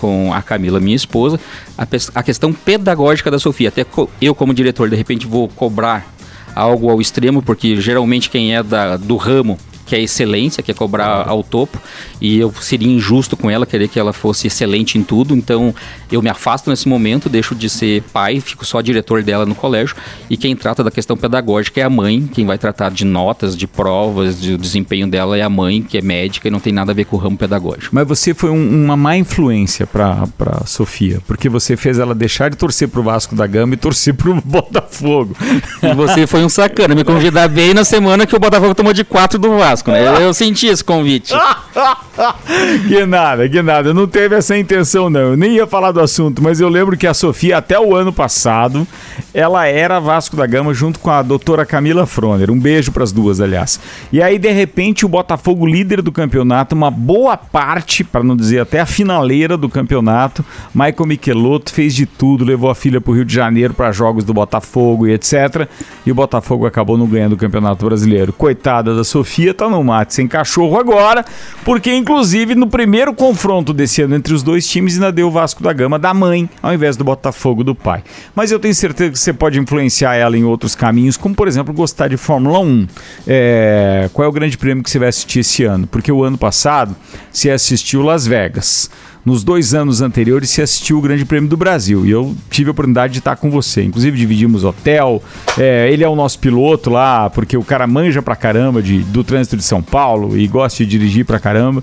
com 0.00 0.34
a 0.34 0.42
Camila, 0.42 0.80
minha 0.80 0.96
esposa, 0.96 1.38
a, 1.78 1.86
a 2.14 2.22
questão 2.22 2.52
pedagógica 2.52 3.30
da 3.30 3.38
Sofia. 3.38 3.68
Até 3.68 3.84
co 3.84 4.10
eu, 4.20 4.34
como 4.34 4.52
diretor, 4.52 4.90
de 4.90 4.96
repente 4.96 5.26
vou 5.26 5.48
cobrar 5.48 6.12
algo 6.54 6.90
ao 6.90 7.00
extremo, 7.00 7.40
porque 7.40 7.80
geralmente 7.80 8.28
quem 8.28 8.54
é 8.54 8.62
da, 8.62 8.96
do 8.96 9.16
ramo 9.16 9.58
que 9.92 9.96
é 9.96 10.00
excelência, 10.00 10.62
que 10.62 10.70
é 10.70 10.74
cobrar 10.74 11.28
ao 11.28 11.44
topo, 11.44 11.78
e 12.18 12.38
eu 12.38 12.50
seria 12.62 12.90
injusto 12.90 13.36
com 13.36 13.50
ela 13.50 13.66
querer 13.66 13.88
que 13.88 13.98
ela 13.98 14.14
fosse 14.14 14.46
excelente 14.46 14.96
em 14.96 15.02
tudo, 15.02 15.36
então 15.36 15.74
eu 16.10 16.22
me 16.22 16.30
afasto 16.30 16.70
nesse 16.70 16.88
momento, 16.88 17.28
deixo 17.28 17.54
de 17.54 17.68
ser 17.68 18.02
pai, 18.10 18.40
fico 18.40 18.64
só 18.64 18.80
diretor 18.80 19.22
dela 19.22 19.44
no 19.44 19.54
colégio, 19.54 19.94
e 20.30 20.36
quem 20.38 20.56
trata 20.56 20.82
da 20.82 20.90
questão 20.90 21.14
pedagógica 21.14 21.78
é 21.78 21.84
a 21.84 21.90
mãe, 21.90 22.26
quem 22.32 22.46
vai 22.46 22.56
tratar 22.56 22.90
de 22.90 23.04
notas, 23.04 23.54
de 23.54 23.66
provas, 23.66 24.40
de, 24.40 24.56
desempenho 24.56 25.06
dela 25.06 25.36
é 25.36 25.42
a 25.42 25.50
mãe, 25.50 25.82
que 25.82 25.98
é 25.98 26.00
médica 26.00 26.48
e 26.48 26.50
não 26.50 26.58
tem 26.58 26.72
nada 26.72 26.92
a 26.92 26.94
ver 26.94 27.04
com 27.04 27.16
o 27.16 27.18
ramo 27.18 27.36
pedagógico. 27.36 27.94
Mas 27.94 28.08
você 28.08 28.32
foi 28.32 28.48
um, 28.48 28.84
uma 28.84 28.96
má 28.96 29.14
influência 29.18 29.86
para 29.86 30.62
Sofia, 30.64 31.20
porque 31.26 31.50
você 31.50 31.76
fez 31.76 31.98
ela 31.98 32.14
deixar 32.14 32.48
de 32.48 32.56
torcer 32.56 32.88
pro 32.88 33.02
Vasco 33.02 33.34
da 33.34 33.46
Gama 33.46 33.74
e 33.74 33.76
torcer 33.76 34.14
pro 34.14 34.40
Botafogo. 34.40 35.36
E 35.82 35.94
você 35.94 36.26
foi 36.26 36.42
um 36.42 36.48
sacana, 36.48 36.94
me 36.94 37.04
convidar 37.04 37.46
bem 37.48 37.74
na 37.74 37.84
semana 37.84 38.26
que 38.26 38.34
o 38.34 38.40
Botafogo 38.40 38.74
tomou 38.74 38.94
de 38.94 39.04
4 39.04 39.38
do 39.38 39.58
Vasco. 39.58 39.81
Vasco, 39.82 39.90
né? 39.90 40.06
Eu, 40.06 40.14
eu 40.14 40.34
senti 40.34 40.66
esse 40.66 40.82
convite. 40.82 41.34
que 42.88 43.04
nada, 43.04 43.48
que 43.48 43.60
nada. 43.60 43.92
Não 43.92 44.06
teve 44.06 44.36
essa 44.36 44.56
intenção, 44.56 45.10
não. 45.10 45.20
Eu 45.20 45.36
nem 45.36 45.52
ia 45.52 45.66
falar 45.66 45.90
do 45.92 46.00
assunto, 46.00 46.42
mas 46.42 46.60
eu 46.60 46.68
lembro 46.68 46.96
que 46.96 47.06
a 47.06 47.14
Sofia, 47.14 47.58
até 47.58 47.78
o 47.78 47.94
ano 47.94 48.12
passado, 48.12 48.86
ela 49.34 49.66
era 49.66 50.00
Vasco 50.00 50.36
da 50.36 50.46
Gama 50.46 50.72
junto 50.72 51.00
com 51.00 51.10
a 51.10 51.22
doutora 51.22 51.66
Camila 51.66 52.06
Froner. 52.06 52.50
Um 52.50 52.58
beijo 52.58 52.92
para 52.92 53.02
as 53.02 53.12
duas, 53.12 53.40
aliás. 53.40 53.80
E 54.12 54.22
aí, 54.22 54.38
de 54.38 54.50
repente, 54.50 55.04
o 55.04 55.08
Botafogo, 55.08 55.66
líder 55.66 56.00
do 56.00 56.12
campeonato, 56.12 56.74
uma 56.74 56.90
boa 56.90 57.36
parte, 57.36 58.04
para 58.04 58.22
não 58.22 58.36
dizer 58.36 58.60
até 58.60 58.80
a 58.80 58.86
finaleira 58.86 59.56
do 59.56 59.68
campeonato, 59.68 60.44
Michael 60.74 61.06
Michelotto 61.06 61.72
fez 61.72 61.94
de 61.94 62.06
tudo, 62.06 62.44
levou 62.44 62.70
a 62.70 62.74
filha 62.74 63.00
para 63.00 63.10
o 63.10 63.14
Rio 63.14 63.24
de 63.24 63.34
Janeiro 63.34 63.74
para 63.74 63.90
jogos 63.92 64.24
do 64.24 64.32
Botafogo 64.32 65.06
e 65.06 65.12
etc. 65.12 65.68
E 66.06 66.12
o 66.12 66.14
Botafogo 66.14 66.66
acabou 66.66 66.96
não 66.96 67.06
ganhando 67.06 67.32
o 67.32 67.36
Campeonato 67.36 67.84
Brasileiro. 67.84 68.32
Coitada 68.32 68.94
da 68.94 69.04
Sofia, 69.04 69.52
tá 69.54 69.68
no 69.72 69.82
mate 69.82 70.14
sem 70.14 70.28
cachorro 70.28 70.78
agora, 70.78 71.24
porque 71.64 71.94
inclusive 71.94 72.54
no 72.54 72.68
primeiro 72.68 73.12
confronto 73.12 73.72
desse 73.72 74.02
ano 74.02 74.14
entre 74.14 74.32
os 74.32 74.42
dois 74.42 74.66
times 74.66 74.94
ainda 74.94 75.10
deu 75.10 75.28
o 75.28 75.30
Vasco 75.30 75.62
da 75.62 75.72
Gama 75.72 75.98
da 75.98 76.14
mãe, 76.14 76.48
ao 76.62 76.72
invés 76.72 76.96
do 76.96 77.02
Botafogo 77.02 77.64
do 77.64 77.74
pai. 77.74 78.04
Mas 78.34 78.52
eu 78.52 78.60
tenho 78.60 78.74
certeza 78.74 79.10
que 79.10 79.18
você 79.18 79.32
pode 79.32 79.58
influenciar 79.58 80.14
ela 80.14 80.36
em 80.36 80.44
outros 80.44 80.74
caminhos, 80.74 81.16
como 81.16 81.34
por 81.34 81.48
exemplo 81.48 81.72
gostar 81.74 82.08
de 82.08 82.16
Fórmula 82.16 82.60
1. 82.60 82.86
É... 83.26 84.10
Qual 84.12 84.24
é 84.24 84.28
o 84.28 84.32
grande 84.32 84.56
prêmio 84.58 84.84
que 84.84 84.90
você 84.90 84.98
vai 84.98 85.08
assistir 85.08 85.40
esse 85.40 85.64
ano? 85.64 85.86
Porque 85.86 86.12
o 86.12 86.22
ano 86.22 86.38
passado 86.38 86.94
você 87.32 87.50
assistiu 87.50 88.02
Las 88.02 88.26
Vegas 88.26 88.90
nos 89.24 89.44
dois 89.44 89.74
anos 89.74 90.00
anteriores 90.00 90.50
se 90.50 90.60
assistiu 90.60 90.98
o 90.98 91.00
Grande 91.00 91.24
Prêmio 91.24 91.48
do 91.48 91.56
Brasil. 91.56 92.04
E 92.04 92.10
eu 92.10 92.34
tive 92.50 92.68
a 92.68 92.72
oportunidade 92.72 93.12
de 93.12 93.18
estar 93.20 93.36
com 93.36 93.50
você. 93.50 93.82
Inclusive, 93.82 94.16
dividimos 94.16 94.64
hotel. 94.64 95.22
É, 95.58 95.90
ele 95.92 96.02
é 96.02 96.08
o 96.08 96.16
nosso 96.16 96.38
piloto 96.38 96.90
lá, 96.90 97.30
porque 97.30 97.56
o 97.56 97.62
cara 97.62 97.86
manja 97.86 98.20
pra 98.20 98.34
caramba 98.34 98.82
de, 98.82 98.98
do 98.98 99.22
trânsito 99.22 99.56
de 99.56 99.62
São 99.62 99.82
Paulo 99.82 100.36
e 100.36 100.46
gosta 100.46 100.84
de 100.84 100.90
dirigir 100.90 101.24
pra 101.24 101.38
caramba. 101.38 101.82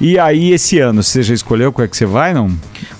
E 0.00 0.18
aí, 0.18 0.52
esse 0.52 0.78
ano, 0.78 1.02
você 1.02 1.22
já 1.22 1.34
escolheu 1.34 1.72
qual 1.72 1.84
é 1.84 1.88
que 1.88 1.96
você 1.96 2.06
vai, 2.06 2.32
não? 2.32 2.56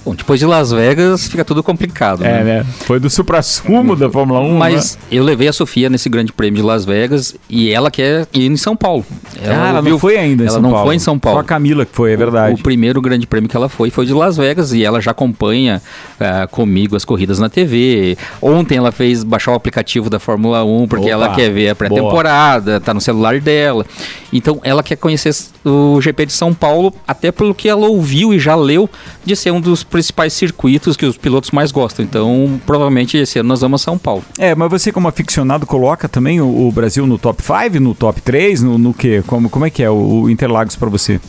Bom, 0.08 0.14
depois 0.14 0.40
de 0.40 0.46
Las 0.46 0.72
Vegas 0.72 1.28
fica 1.28 1.44
tudo 1.44 1.62
complicado. 1.62 2.24
É, 2.24 2.42
né? 2.42 2.44
né? 2.44 2.66
Foi 2.86 2.98
do 2.98 3.10
supra-sumo 3.10 3.94
da 3.94 4.08
Fórmula 4.08 4.40
1. 4.40 4.56
Mas 4.56 4.96
né? 4.96 5.02
eu 5.12 5.22
levei 5.22 5.48
a 5.48 5.52
Sofia 5.52 5.90
nesse 5.90 6.08
grande 6.08 6.32
prêmio 6.32 6.62
de 6.62 6.66
Las 6.66 6.86
Vegas 6.86 7.36
e 7.48 7.70
ela 7.70 7.90
quer 7.90 8.26
ir 8.32 8.50
em 8.50 8.56
São 8.56 8.74
Paulo. 8.74 9.04
Ela, 9.42 9.64
ah, 9.64 9.68
ela 9.68 9.82
não 9.82 9.98
foi 9.98 10.16
ainda 10.16 10.44
em 10.44 10.46
ela 10.46 10.54
São 10.54 10.62
não 10.62 10.70
Paulo. 10.70 10.86
foi 10.86 10.96
em 10.96 10.98
São 10.98 11.18
Paulo. 11.18 11.36
Só 11.36 11.40
a 11.42 11.44
Camila 11.44 11.84
que 11.84 11.94
foi, 11.94 12.12
é 12.12 12.16
verdade. 12.16 12.54
O, 12.54 12.58
o 12.58 12.62
primeiro 12.62 13.02
grande 13.02 13.26
prêmio 13.26 13.50
que 13.50 13.56
ela 13.56 13.68
foi 13.68 13.90
foi 13.90 14.06
de 14.06 14.14
Las 14.14 14.38
Vegas 14.38 14.72
e 14.72 14.82
ela 14.82 14.98
já 14.98 15.10
acompanha 15.10 15.82
uh, 16.18 16.48
comigo 16.48 16.96
as 16.96 17.04
corridas 17.04 17.38
na 17.38 17.50
TV. 17.50 18.16
Ontem 18.40 18.78
ela 18.78 18.90
fez 18.90 19.22
baixar 19.22 19.52
o 19.52 19.54
aplicativo 19.54 20.08
da 20.08 20.18
Fórmula 20.18 20.64
1 20.64 20.88
porque 20.88 21.04
Opa, 21.04 21.12
ela 21.12 21.34
quer 21.34 21.50
ver 21.50 21.68
a 21.68 21.74
pré-temporada, 21.74 22.80
tá 22.80 22.94
no 22.94 23.00
celular 23.00 23.38
dela. 23.40 23.84
Então 24.32 24.58
ela 24.62 24.82
quer 24.82 24.96
conhecer 24.96 25.34
o 25.64 26.00
GP 26.00 26.26
de 26.26 26.32
São 26.32 26.54
Paulo 26.54 26.94
até 27.06 27.30
pelo 27.30 27.54
que 27.54 27.68
ela 27.68 27.86
ouviu 27.86 28.32
e 28.32 28.38
já 28.38 28.54
leu 28.54 28.88
de 29.22 29.36
ser 29.36 29.50
um 29.50 29.60
dos 29.60 29.82
principais 29.98 30.32
circuitos 30.32 30.96
que 30.96 31.04
os 31.04 31.16
pilotos 31.16 31.50
mais 31.50 31.72
gostam. 31.72 32.04
Então, 32.04 32.60
provavelmente 32.64 33.16
esse 33.16 33.40
ano 33.40 33.48
nós 33.48 33.60
vamos 33.60 33.82
a 33.82 33.84
São 33.84 33.98
Paulo. 33.98 34.22
É, 34.38 34.54
mas 34.54 34.70
você 34.70 34.92
como 34.92 35.08
aficionado 35.08 35.66
coloca 35.66 36.08
também 36.08 36.40
o, 36.40 36.68
o 36.68 36.70
Brasil 36.70 37.04
no 37.04 37.18
top 37.18 37.42
5, 37.42 37.80
no 37.80 37.94
top 37.94 38.20
3, 38.20 38.62
no, 38.62 38.78
no 38.78 38.94
quê? 38.94 39.22
Como, 39.26 39.50
como 39.50 39.66
é 39.66 39.70
que 39.70 39.82
é 39.82 39.90
o, 39.90 40.22
o 40.22 40.30
Interlagos 40.30 40.76
para 40.76 40.88
você? 40.88 41.20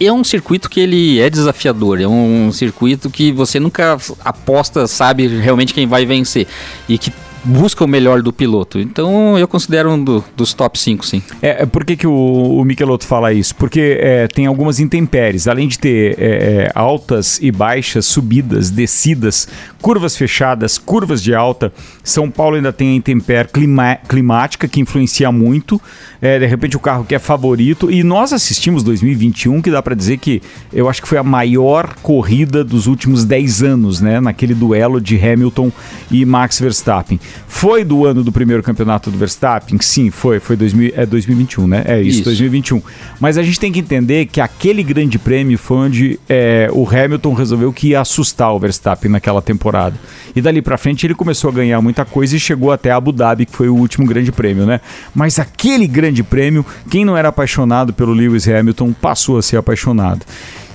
é 0.00 0.12
um 0.12 0.22
circuito 0.22 0.70
que 0.70 0.78
ele 0.78 1.18
é 1.18 1.28
desafiador, 1.28 2.00
é 2.00 2.06
um 2.06 2.52
circuito 2.52 3.10
que 3.10 3.32
você 3.32 3.58
nunca 3.58 3.98
aposta, 4.24 4.86
sabe 4.86 5.26
realmente 5.26 5.74
quem 5.74 5.88
vai 5.88 6.06
vencer. 6.06 6.46
E 6.88 6.96
que 6.96 7.12
busca 7.44 7.84
o 7.84 7.88
melhor 7.88 8.22
do 8.22 8.32
piloto. 8.32 8.78
Então 8.78 9.38
eu 9.38 9.46
considero 9.46 9.90
um 9.90 10.02
do, 10.02 10.24
dos 10.36 10.52
top 10.52 10.78
5, 10.78 11.06
sim. 11.06 11.22
É, 11.40 11.62
é, 11.62 11.66
por 11.66 11.84
que, 11.84 11.96
que 11.96 12.06
o, 12.06 12.12
o 12.12 12.64
Michelotto 12.64 13.06
fala 13.06 13.32
isso? 13.32 13.54
Porque 13.54 13.98
é, 14.00 14.28
tem 14.28 14.46
algumas 14.46 14.80
intempéries. 14.80 15.48
Além 15.48 15.68
de 15.68 15.78
ter 15.78 16.16
é, 16.18 16.26
é, 16.26 16.72
altas 16.74 17.38
e 17.40 17.50
baixas, 17.50 18.06
subidas, 18.06 18.70
descidas, 18.70 19.48
curvas 19.80 20.16
fechadas, 20.16 20.78
curvas 20.78 21.22
de 21.22 21.34
alta, 21.34 21.72
São 22.02 22.30
Paulo 22.30 22.56
ainda 22.56 22.72
tem 22.72 22.90
a 22.90 22.94
intempérie 22.94 23.50
clima, 23.50 23.96
climática 24.08 24.68
que 24.68 24.80
influencia 24.80 25.30
muito. 25.32 25.80
É, 26.20 26.38
de 26.38 26.46
repente 26.46 26.76
o 26.76 26.80
carro 26.80 27.04
que 27.04 27.14
é 27.14 27.18
favorito. 27.18 27.90
E 27.90 28.02
nós 28.02 28.32
assistimos 28.32 28.82
2021, 28.82 29.62
que 29.62 29.70
dá 29.70 29.82
para 29.82 29.94
dizer 29.94 30.18
que 30.18 30.42
eu 30.72 30.88
acho 30.88 31.00
que 31.00 31.08
foi 31.08 31.18
a 31.18 31.22
maior 31.22 31.94
corrida 32.02 32.64
dos 32.64 32.86
últimos 32.86 33.24
10 33.24 33.62
anos, 33.62 34.00
né? 34.00 34.20
Naquele 34.20 34.54
duelo 34.54 35.00
de 35.00 35.16
Hamilton 35.16 35.70
e 36.10 36.24
Max 36.24 36.60
Verstappen. 36.60 37.20
Foi 37.46 37.84
do 37.84 38.04
ano 38.04 38.22
do 38.22 38.30
primeiro 38.30 38.62
campeonato 38.62 39.10
do 39.10 39.18
Verstappen? 39.18 39.78
Sim, 39.80 40.10
foi. 40.10 40.40
Foi 40.40 40.56
2000, 40.56 40.92
é 40.94 41.06
2021, 41.06 41.66
né? 41.66 41.82
É 41.86 42.00
isso, 42.00 42.18
isso, 42.18 42.24
2021. 42.24 42.82
Mas 43.20 43.38
a 43.38 43.42
gente 43.42 43.58
tem 43.58 43.72
que 43.72 43.80
entender 43.80 44.26
que 44.26 44.40
aquele 44.40 44.82
grande 44.82 45.18
prêmio 45.18 45.58
foi 45.58 45.76
onde 45.76 46.20
é, 46.28 46.68
o 46.72 46.88
Hamilton 46.88 47.32
resolveu 47.32 47.72
que 47.72 47.88
ia 47.88 48.00
assustar 48.00 48.52
o 48.54 48.58
Verstappen 48.58 49.10
naquela 49.10 49.42
temporada. 49.42 49.96
E 50.34 50.40
dali 50.40 50.62
para 50.62 50.76
frente 50.78 51.06
ele 51.06 51.14
começou 51.14 51.50
a 51.50 51.52
ganhar 51.52 51.80
muita 51.80 52.04
coisa 52.04 52.36
e 52.36 52.40
chegou 52.40 52.70
até 52.70 52.90
Abu 52.90 53.12
Dhabi, 53.12 53.46
que 53.46 53.52
foi 53.52 53.68
o 53.68 53.74
último 53.74 54.06
grande 54.06 54.30
prêmio, 54.30 54.66
né? 54.66 54.80
Mas 55.14 55.38
aquele 55.38 55.86
grande 55.86 56.22
prêmio, 56.22 56.64
quem 56.90 57.04
não 57.04 57.16
era 57.16 57.28
apaixonado 57.28 57.92
pelo 57.92 58.12
Lewis 58.12 58.48
Hamilton 58.48 58.92
passou 58.92 59.38
a 59.38 59.42
ser 59.42 59.56
apaixonado. 59.56 60.24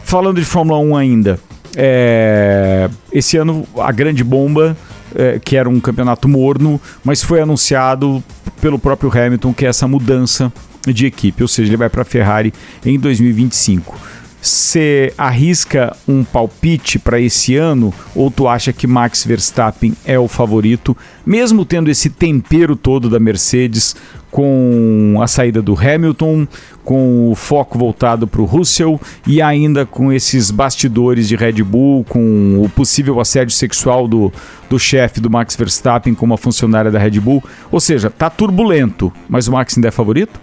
Falando 0.04 0.40
de 0.40 0.46
Fórmula 0.46 0.80
1 0.80 0.96
ainda, 0.98 1.40
é, 1.76 2.90
esse 3.12 3.38
ano 3.38 3.66
a 3.78 3.92
grande 3.92 4.24
bomba 4.24 4.78
é, 5.16 5.40
que 5.40 5.56
era 5.56 5.70
um 5.70 5.80
campeonato 5.80 6.28
morno, 6.28 6.80
mas 7.04 7.24
foi 7.24 7.42
anunciado 7.42 8.24
pelo 8.62 8.80
próprio 8.80 9.12
Hamilton 9.12 9.54
que 9.54 9.66
é 9.66 9.70
essa 9.70 9.88
mudança 9.88 10.52
de 10.88 11.06
equipe, 11.06 11.42
ou 11.42 11.48
seja, 11.48 11.70
ele 11.70 11.78
vai 11.78 11.90
para 11.90 12.02
a 12.02 12.06
Ferrari 12.06 12.54
em 12.86 13.00
2025. 13.00 13.98
Você 14.42 15.14
arrisca 15.18 15.96
um 16.06 16.22
palpite 16.22 17.00
para 17.00 17.18
esse 17.18 17.56
ano 17.56 17.94
ou 18.14 18.30
tu 18.30 18.46
acha 18.46 18.74
que 18.74 18.86
Max 18.86 19.24
Verstappen 19.24 19.96
é 20.04 20.20
o 20.20 20.28
favorito, 20.28 20.98
mesmo 21.26 21.64
tendo 21.64 21.90
esse 21.90 22.10
tempero 22.10 22.76
todo 22.76 23.10
da 23.10 23.22
Mercedes 23.22 23.96
com 24.34 25.20
a 25.22 25.28
saída 25.28 25.62
do 25.62 25.78
Hamilton, 25.80 26.48
com 26.84 27.32
o 27.32 27.36
foco 27.36 27.78
voltado 27.78 28.26
para 28.26 28.42
o 28.42 28.46
Russell 28.46 29.00
e 29.28 29.40
ainda 29.44 29.86
com 29.86 30.12
esses 30.12 30.50
bastidores 30.50 31.28
de 31.28 31.36
Red 31.36 31.62
Bull, 31.62 32.04
com 32.04 32.60
o 32.66 32.68
possível 32.68 33.20
assédio 33.20 33.54
sexual 33.54 34.08
do, 34.08 34.34
do 34.68 34.80
chefe 34.80 35.22
do 35.22 35.30
Max 35.30 35.56
Verstappen 35.56 36.16
com 36.16 36.26
uma 36.26 36.36
funcionária 36.36 36.90
da 36.90 36.98
Red 36.98 37.20
Bull. 37.20 37.44
Ou 37.72 37.80
seja, 37.80 38.10
tá 38.10 38.28
turbulento, 38.28 39.14
mas 39.30 39.48
o 39.48 39.52
Max 39.52 39.78
ainda 39.78 39.90
é 39.90 39.92
favorito? 39.92 40.42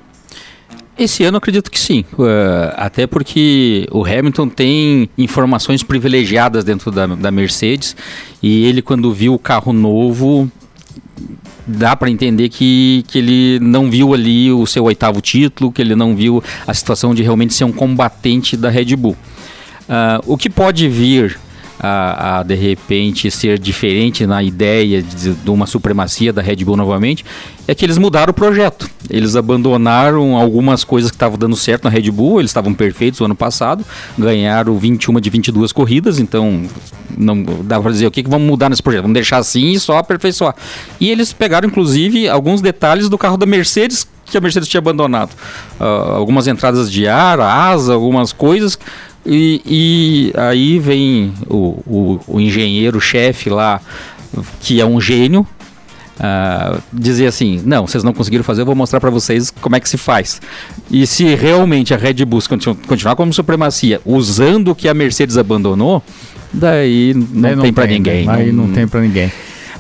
Esse 0.97 1.25
ano 1.25 1.39
acredito 1.39 1.69
que 1.69 1.81
sim, 1.81 2.05
uh, 2.13 2.73
até 2.77 3.09
porque 3.09 3.89
o 3.91 4.05
Hamilton 4.05 4.49
tem 4.49 5.11
informações 5.19 5.83
privilegiadas 5.83 6.63
dentro 6.63 6.93
da, 6.93 7.09
da 7.09 7.33
Mercedes 7.33 7.97
e 8.41 8.67
ele 8.67 8.83
quando 8.83 9.13
viu 9.13 9.35
o 9.35 9.39
carro 9.39 9.73
novo 9.73 10.49
dá 11.71 11.97
para 11.97 12.11
entender 12.11 12.49
que, 12.49 13.05
que 13.09 13.19
ele 13.19 13.59
não 13.61 13.91
viu 13.91 14.13
ali 14.13 14.53
o 14.53 14.67
seu 14.67 14.85
oitavo 14.85 15.21
título, 15.21 15.73
que 15.73 15.81
ele 15.81 15.95
não 15.95 16.15
viu 16.15 16.43
a 16.67 16.75
situação 16.75 17.15
de 17.15 17.23
realmente 17.23 17.55
ser 17.55 17.65
um 17.65 17.73
combatente 17.73 18.57
da 18.57 18.69
Red 18.69 18.97
Bull. 18.97 19.17
Uh, 19.89 20.23
o 20.27 20.37
que 20.37 20.51
pode 20.51 20.89
vir 20.89 21.39
a, 21.83 22.41
a, 22.41 22.43
de 22.43 22.55
repente 22.55 23.31
ser 23.31 23.59
diferente 23.59 24.27
na 24.27 24.43
ideia 24.43 25.03
de, 25.03 25.33
de, 25.33 25.51
uma 25.51 25.67
supremacia 25.67 26.31
da 26.31 26.43
Red 26.43 26.57
Bull 26.57 26.77
novamente, 26.77 27.25
é 27.67 27.75
que 27.75 27.87
eles 27.87 27.97
mudaram 27.97 28.33
o 28.33 28.35
projeto. 28.35 28.89
Eles 29.09 29.35
abandonaram 29.35 30.37
algumas 30.37 30.85
coisas 30.85 31.11
que 31.11 31.17
estavam 31.17 31.39
dando 31.39 31.57
certo 31.57 31.85
na 31.85 31.91
Red 31.91 32.11
Bull, 32.11 32.41
eles 32.41 32.51
estavam 32.51 32.75
perfeitos 32.75 33.19
no 33.21 33.27
ano 33.27 33.35
passado, 33.35 33.85
ganharam 34.19 34.77
21 34.77 35.19
de 35.21 35.31
22 35.31 35.73
corridas, 35.73 36.19
então 36.19 36.65
não 37.17 37.43
dá 37.65 37.81
para 37.81 37.91
dizer 37.91 38.07
o 38.07 38.11
que, 38.11 38.23
que 38.23 38.31
vamos 38.31 38.47
mudar 38.47 38.69
nesse 38.69 38.83
projeto, 38.83 39.03
vamos 39.03 39.15
deixar 39.15 39.39
assim 39.39 39.73
e 39.73 39.81
só 39.81 39.97
aperfeiçoar. 39.97 40.55
E 41.01 41.09
eles 41.09 41.33
pegaram 41.33 41.67
inclusive 41.67 42.29
alguns 42.29 42.61
detalhes 42.61 43.09
do 43.09 43.17
carro 43.17 43.39
da 43.39 43.47
Mercedes 43.47 44.07
que 44.27 44.39
a 44.39 44.41
Mercedes 44.41 44.69
tinha 44.69 44.79
abandonado. 44.79 45.31
Uh, 45.81 45.85
algumas 45.85 46.47
entradas 46.47 46.91
de 46.91 47.09
ar, 47.09 47.41
asa, 47.41 47.95
algumas 47.95 48.33
coisas 48.33 48.79
e, 49.25 49.63
e 49.67 50.33
aí 50.37 50.79
vem 50.79 51.33
o, 51.47 51.57
o, 51.87 52.21
o 52.27 52.41
engenheiro-chefe 52.41 53.51
lá, 53.51 53.81
que 54.61 54.81
é 54.81 54.87
um 54.87 55.01
gênio, 55.01 55.47
uh, 56.21 56.81
dizer 56.93 57.27
assim: 57.27 57.61
não, 57.65 57.87
vocês 57.87 58.03
não 58.03 58.13
conseguiram 58.13 58.45
fazer, 58.45 58.63
eu 58.63 58.67
vou 58.67 58.75
mostrar 58.75 59.01
para 59.01 59.11
vocês 59.11 59.51
como 59.51 59.77
é 59.77 59.81
que 59.81 59.89
se 59.89 59.99
faz. 59.99 60.41
E 60.91 61.07
se 61.07 61.35
realmente 61.35 61.93
a 61.93 61.97
Red 61.97 62.25
Bull 62.25 62.41
continuar 62.87 63.17
como 63.17 63.33
supremacia, 63.33 64.01
usando 64.05 64.69
o 64.69 64.75
que 64.75 64.89
a 64.89 64.95
Mercedes 64.95 65.37
abandonou, 65.37 66.03
daí 66.53 67.15
não, 67.15 67.57
não 67.57 67.63
tem 67.63 67.73
para 67.73 67.87
ninguém. 67.87 68.29
Aí 68.29 68.53
não, 68.53 68.67
não 68.67 68.75
tem 68.75 68.87
para 68.87 69.01
ninguém. 69.01 69.31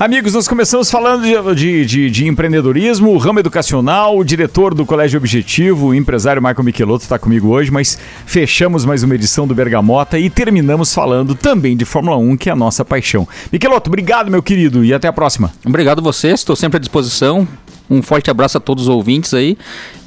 Amigos, 0.00 0.32
nós 0.32 0.48
começamos 0.48 0.90
falando 0.90 1.24
de, 1.24 1.54
de, 1.54 1.84
de, 1.84 2.10
de 2.10 2.26
empreendedorismo, 2.26 3.14
ramo 3.18 3.38
educacional, 3.38 4.16
o 4.16 4.24
diretor 4.24 4.72
do 4.72 4.86
Colégio 4.86 5.18
Objetivo, 5.18 5.88
o 5.88 5.94
empresário 5.94 6.40
Michael 6.40 6.64
Michelotto 6.64 7.02
está 7.02 7.18
comigo 7.18 7.48
hoje, 7.48 7.70
mas 7.70 7.98
fechamos 8.24 8.86
mais 8.86 9.02
uma 9.02 9.14
edição 9.14 9.46
do 9.46 9.54
Bergamota 9.54 10.18
e 10.18 10.30
terminamos 10.30 10.94
falando 10.94 11.34
também 11.34 11.76
de 11.76 11.84
Fórmula 11.84 12.16
1, 12.16 12.38
que 12.38 12.48
é 12.48 12.52
a 12.52 12.56
nossa 12.56 12.82
paixão. 12.82 13.28
Michelotto, 13.52 13.90
obrigado, 13.90 14.30
meu 14.30 14.42
querido, 14.42 14.82
e 14.82 14.94
até 14.94 15.06
a 15.06 15.12
próxima. 15.12 15.52
Obrigado 15.66 16.00
você, 16.00 16.28
estou 16.28 16.56
sempre 16.56 16.78
à 16.78 16.80
disposição. 16.80 17.46
Um 17.90 18.02
forte 18.02 18.30
abraço 18.30 18.56
a 18.56 18.60
todos 18.60 18.84
os 18.84 18.88
ouvintes 18.88 19.34
aí. 19.34 19.58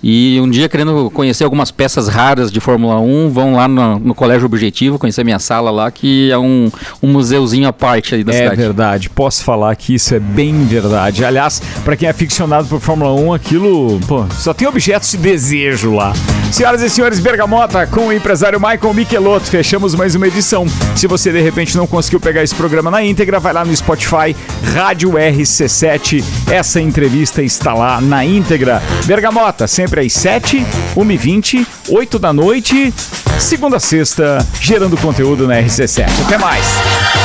E 0.01 0.39
um 0.41 0.49
dia 0.49 0.67
querendo 0.67 1.09
conhecer 1.11 1.43
algumas 1.43 1.71
peças 1.71 2.07
raras 2.07 2.51
de 2.51 2.59
Fórmula 2.59 2.99
1, 2.99 3.29
vão 3.29 3.55
lá 3.55 3.67
no, 3.67 3.99
no 3.99 4.15
Colégio 4.15 4.45
Objetivo, 4.45 4.99
conhecer 4.99 5.23
minha 5.23 5.39
sala 5.39 5.71
lá, 5.71 5.89
que 5.91 6.29
é 6.31 6.37
um, 6.37 6.69
um 7.01 7.07
museuzinho 7.07 7.67
à 7.67 7.73
parte 7.73 8.15
aí 8.15 8.23
da 8.23 8.33
é 8.33 8.37
cidade. 8.37 8.53
É 8.53 8.63
verdade, 8.63 9.09
posso 9.09 9.43
falar 9.43 9.75
que 9.75 9.95
isso 9.95 10.13
é 10.13 10.19
bem 10.19 10.65
verdade. 10.65 11.23
Aliás, 11.23 11.61
para 11.85 11.95
quem 11.95 12.07
é 12.07 12.11
aficionado 12.11 12.67
por 12.67 12.81
Fórmula 12.81 13.13
1, 13.13 13.33
aquilo, 13.33 13.99
pô, 14.07 14.25
só 14.31 14.53
tem 14.53 14.67
objetos 14.67 15.11
de 15.11 15.17
desejo 15.17 15.93
lá. 15.93 16.13
Senhoras 16.53 16.83
e 16.83 16.89
senhores, 16.89 17.19
Bergamota 17.19 17.87
com 17.87 18.09
o 18.09 18.13
empresário 18.13 18.59
Michael 18.59 18.93
Michelotto, 18.93 19.47
fechamos 19.47 19.95
mais 19.95 20.13
uma 20.13 20.27
edição. 20.27 20.67
Se 20.95 21.07
você 21.07 21.31
de 21.31 21.41
repente 21.41 21.75
não 21.75 21.87
conseguiu 21.87 22.19
pegar 22.19 22.43
esse 22.43 22.53
programa 22.53 22.91
na 22.91 23.03
íntegra, 23.03 23.39
vai 23.39 23.51
lá 23.51 23.65
no 23.65 23.75
Spotify, 23.75 24.35
Rádio 24.71 25.13
RC7. 25.13 26.23
Essa 26.51 26.79
entrevista 26.79 27.41
está 27.41 27.73
lá 27.73 27.99
na 27.99 28.23
íntegra. 28.23 28.83
Bergamota, 29.05 29.65
sempre 29.65 30.01
às 30.01 30.13
7, 30.13 30.63
1h20, 30.95 31.65
8 31.89 32.19
da 32.19 32.31
noite, 32.31 32.93
segunda 33.39 33.77
a 33.77 33.79
sexta, 33.79 34.45
gerando 34.61 34.95
conteúdo 34.95 35.47
na 35.47 35.55
RC7. 35.55 36.05
Até 36.27 36.37
mais! 36.37 37.22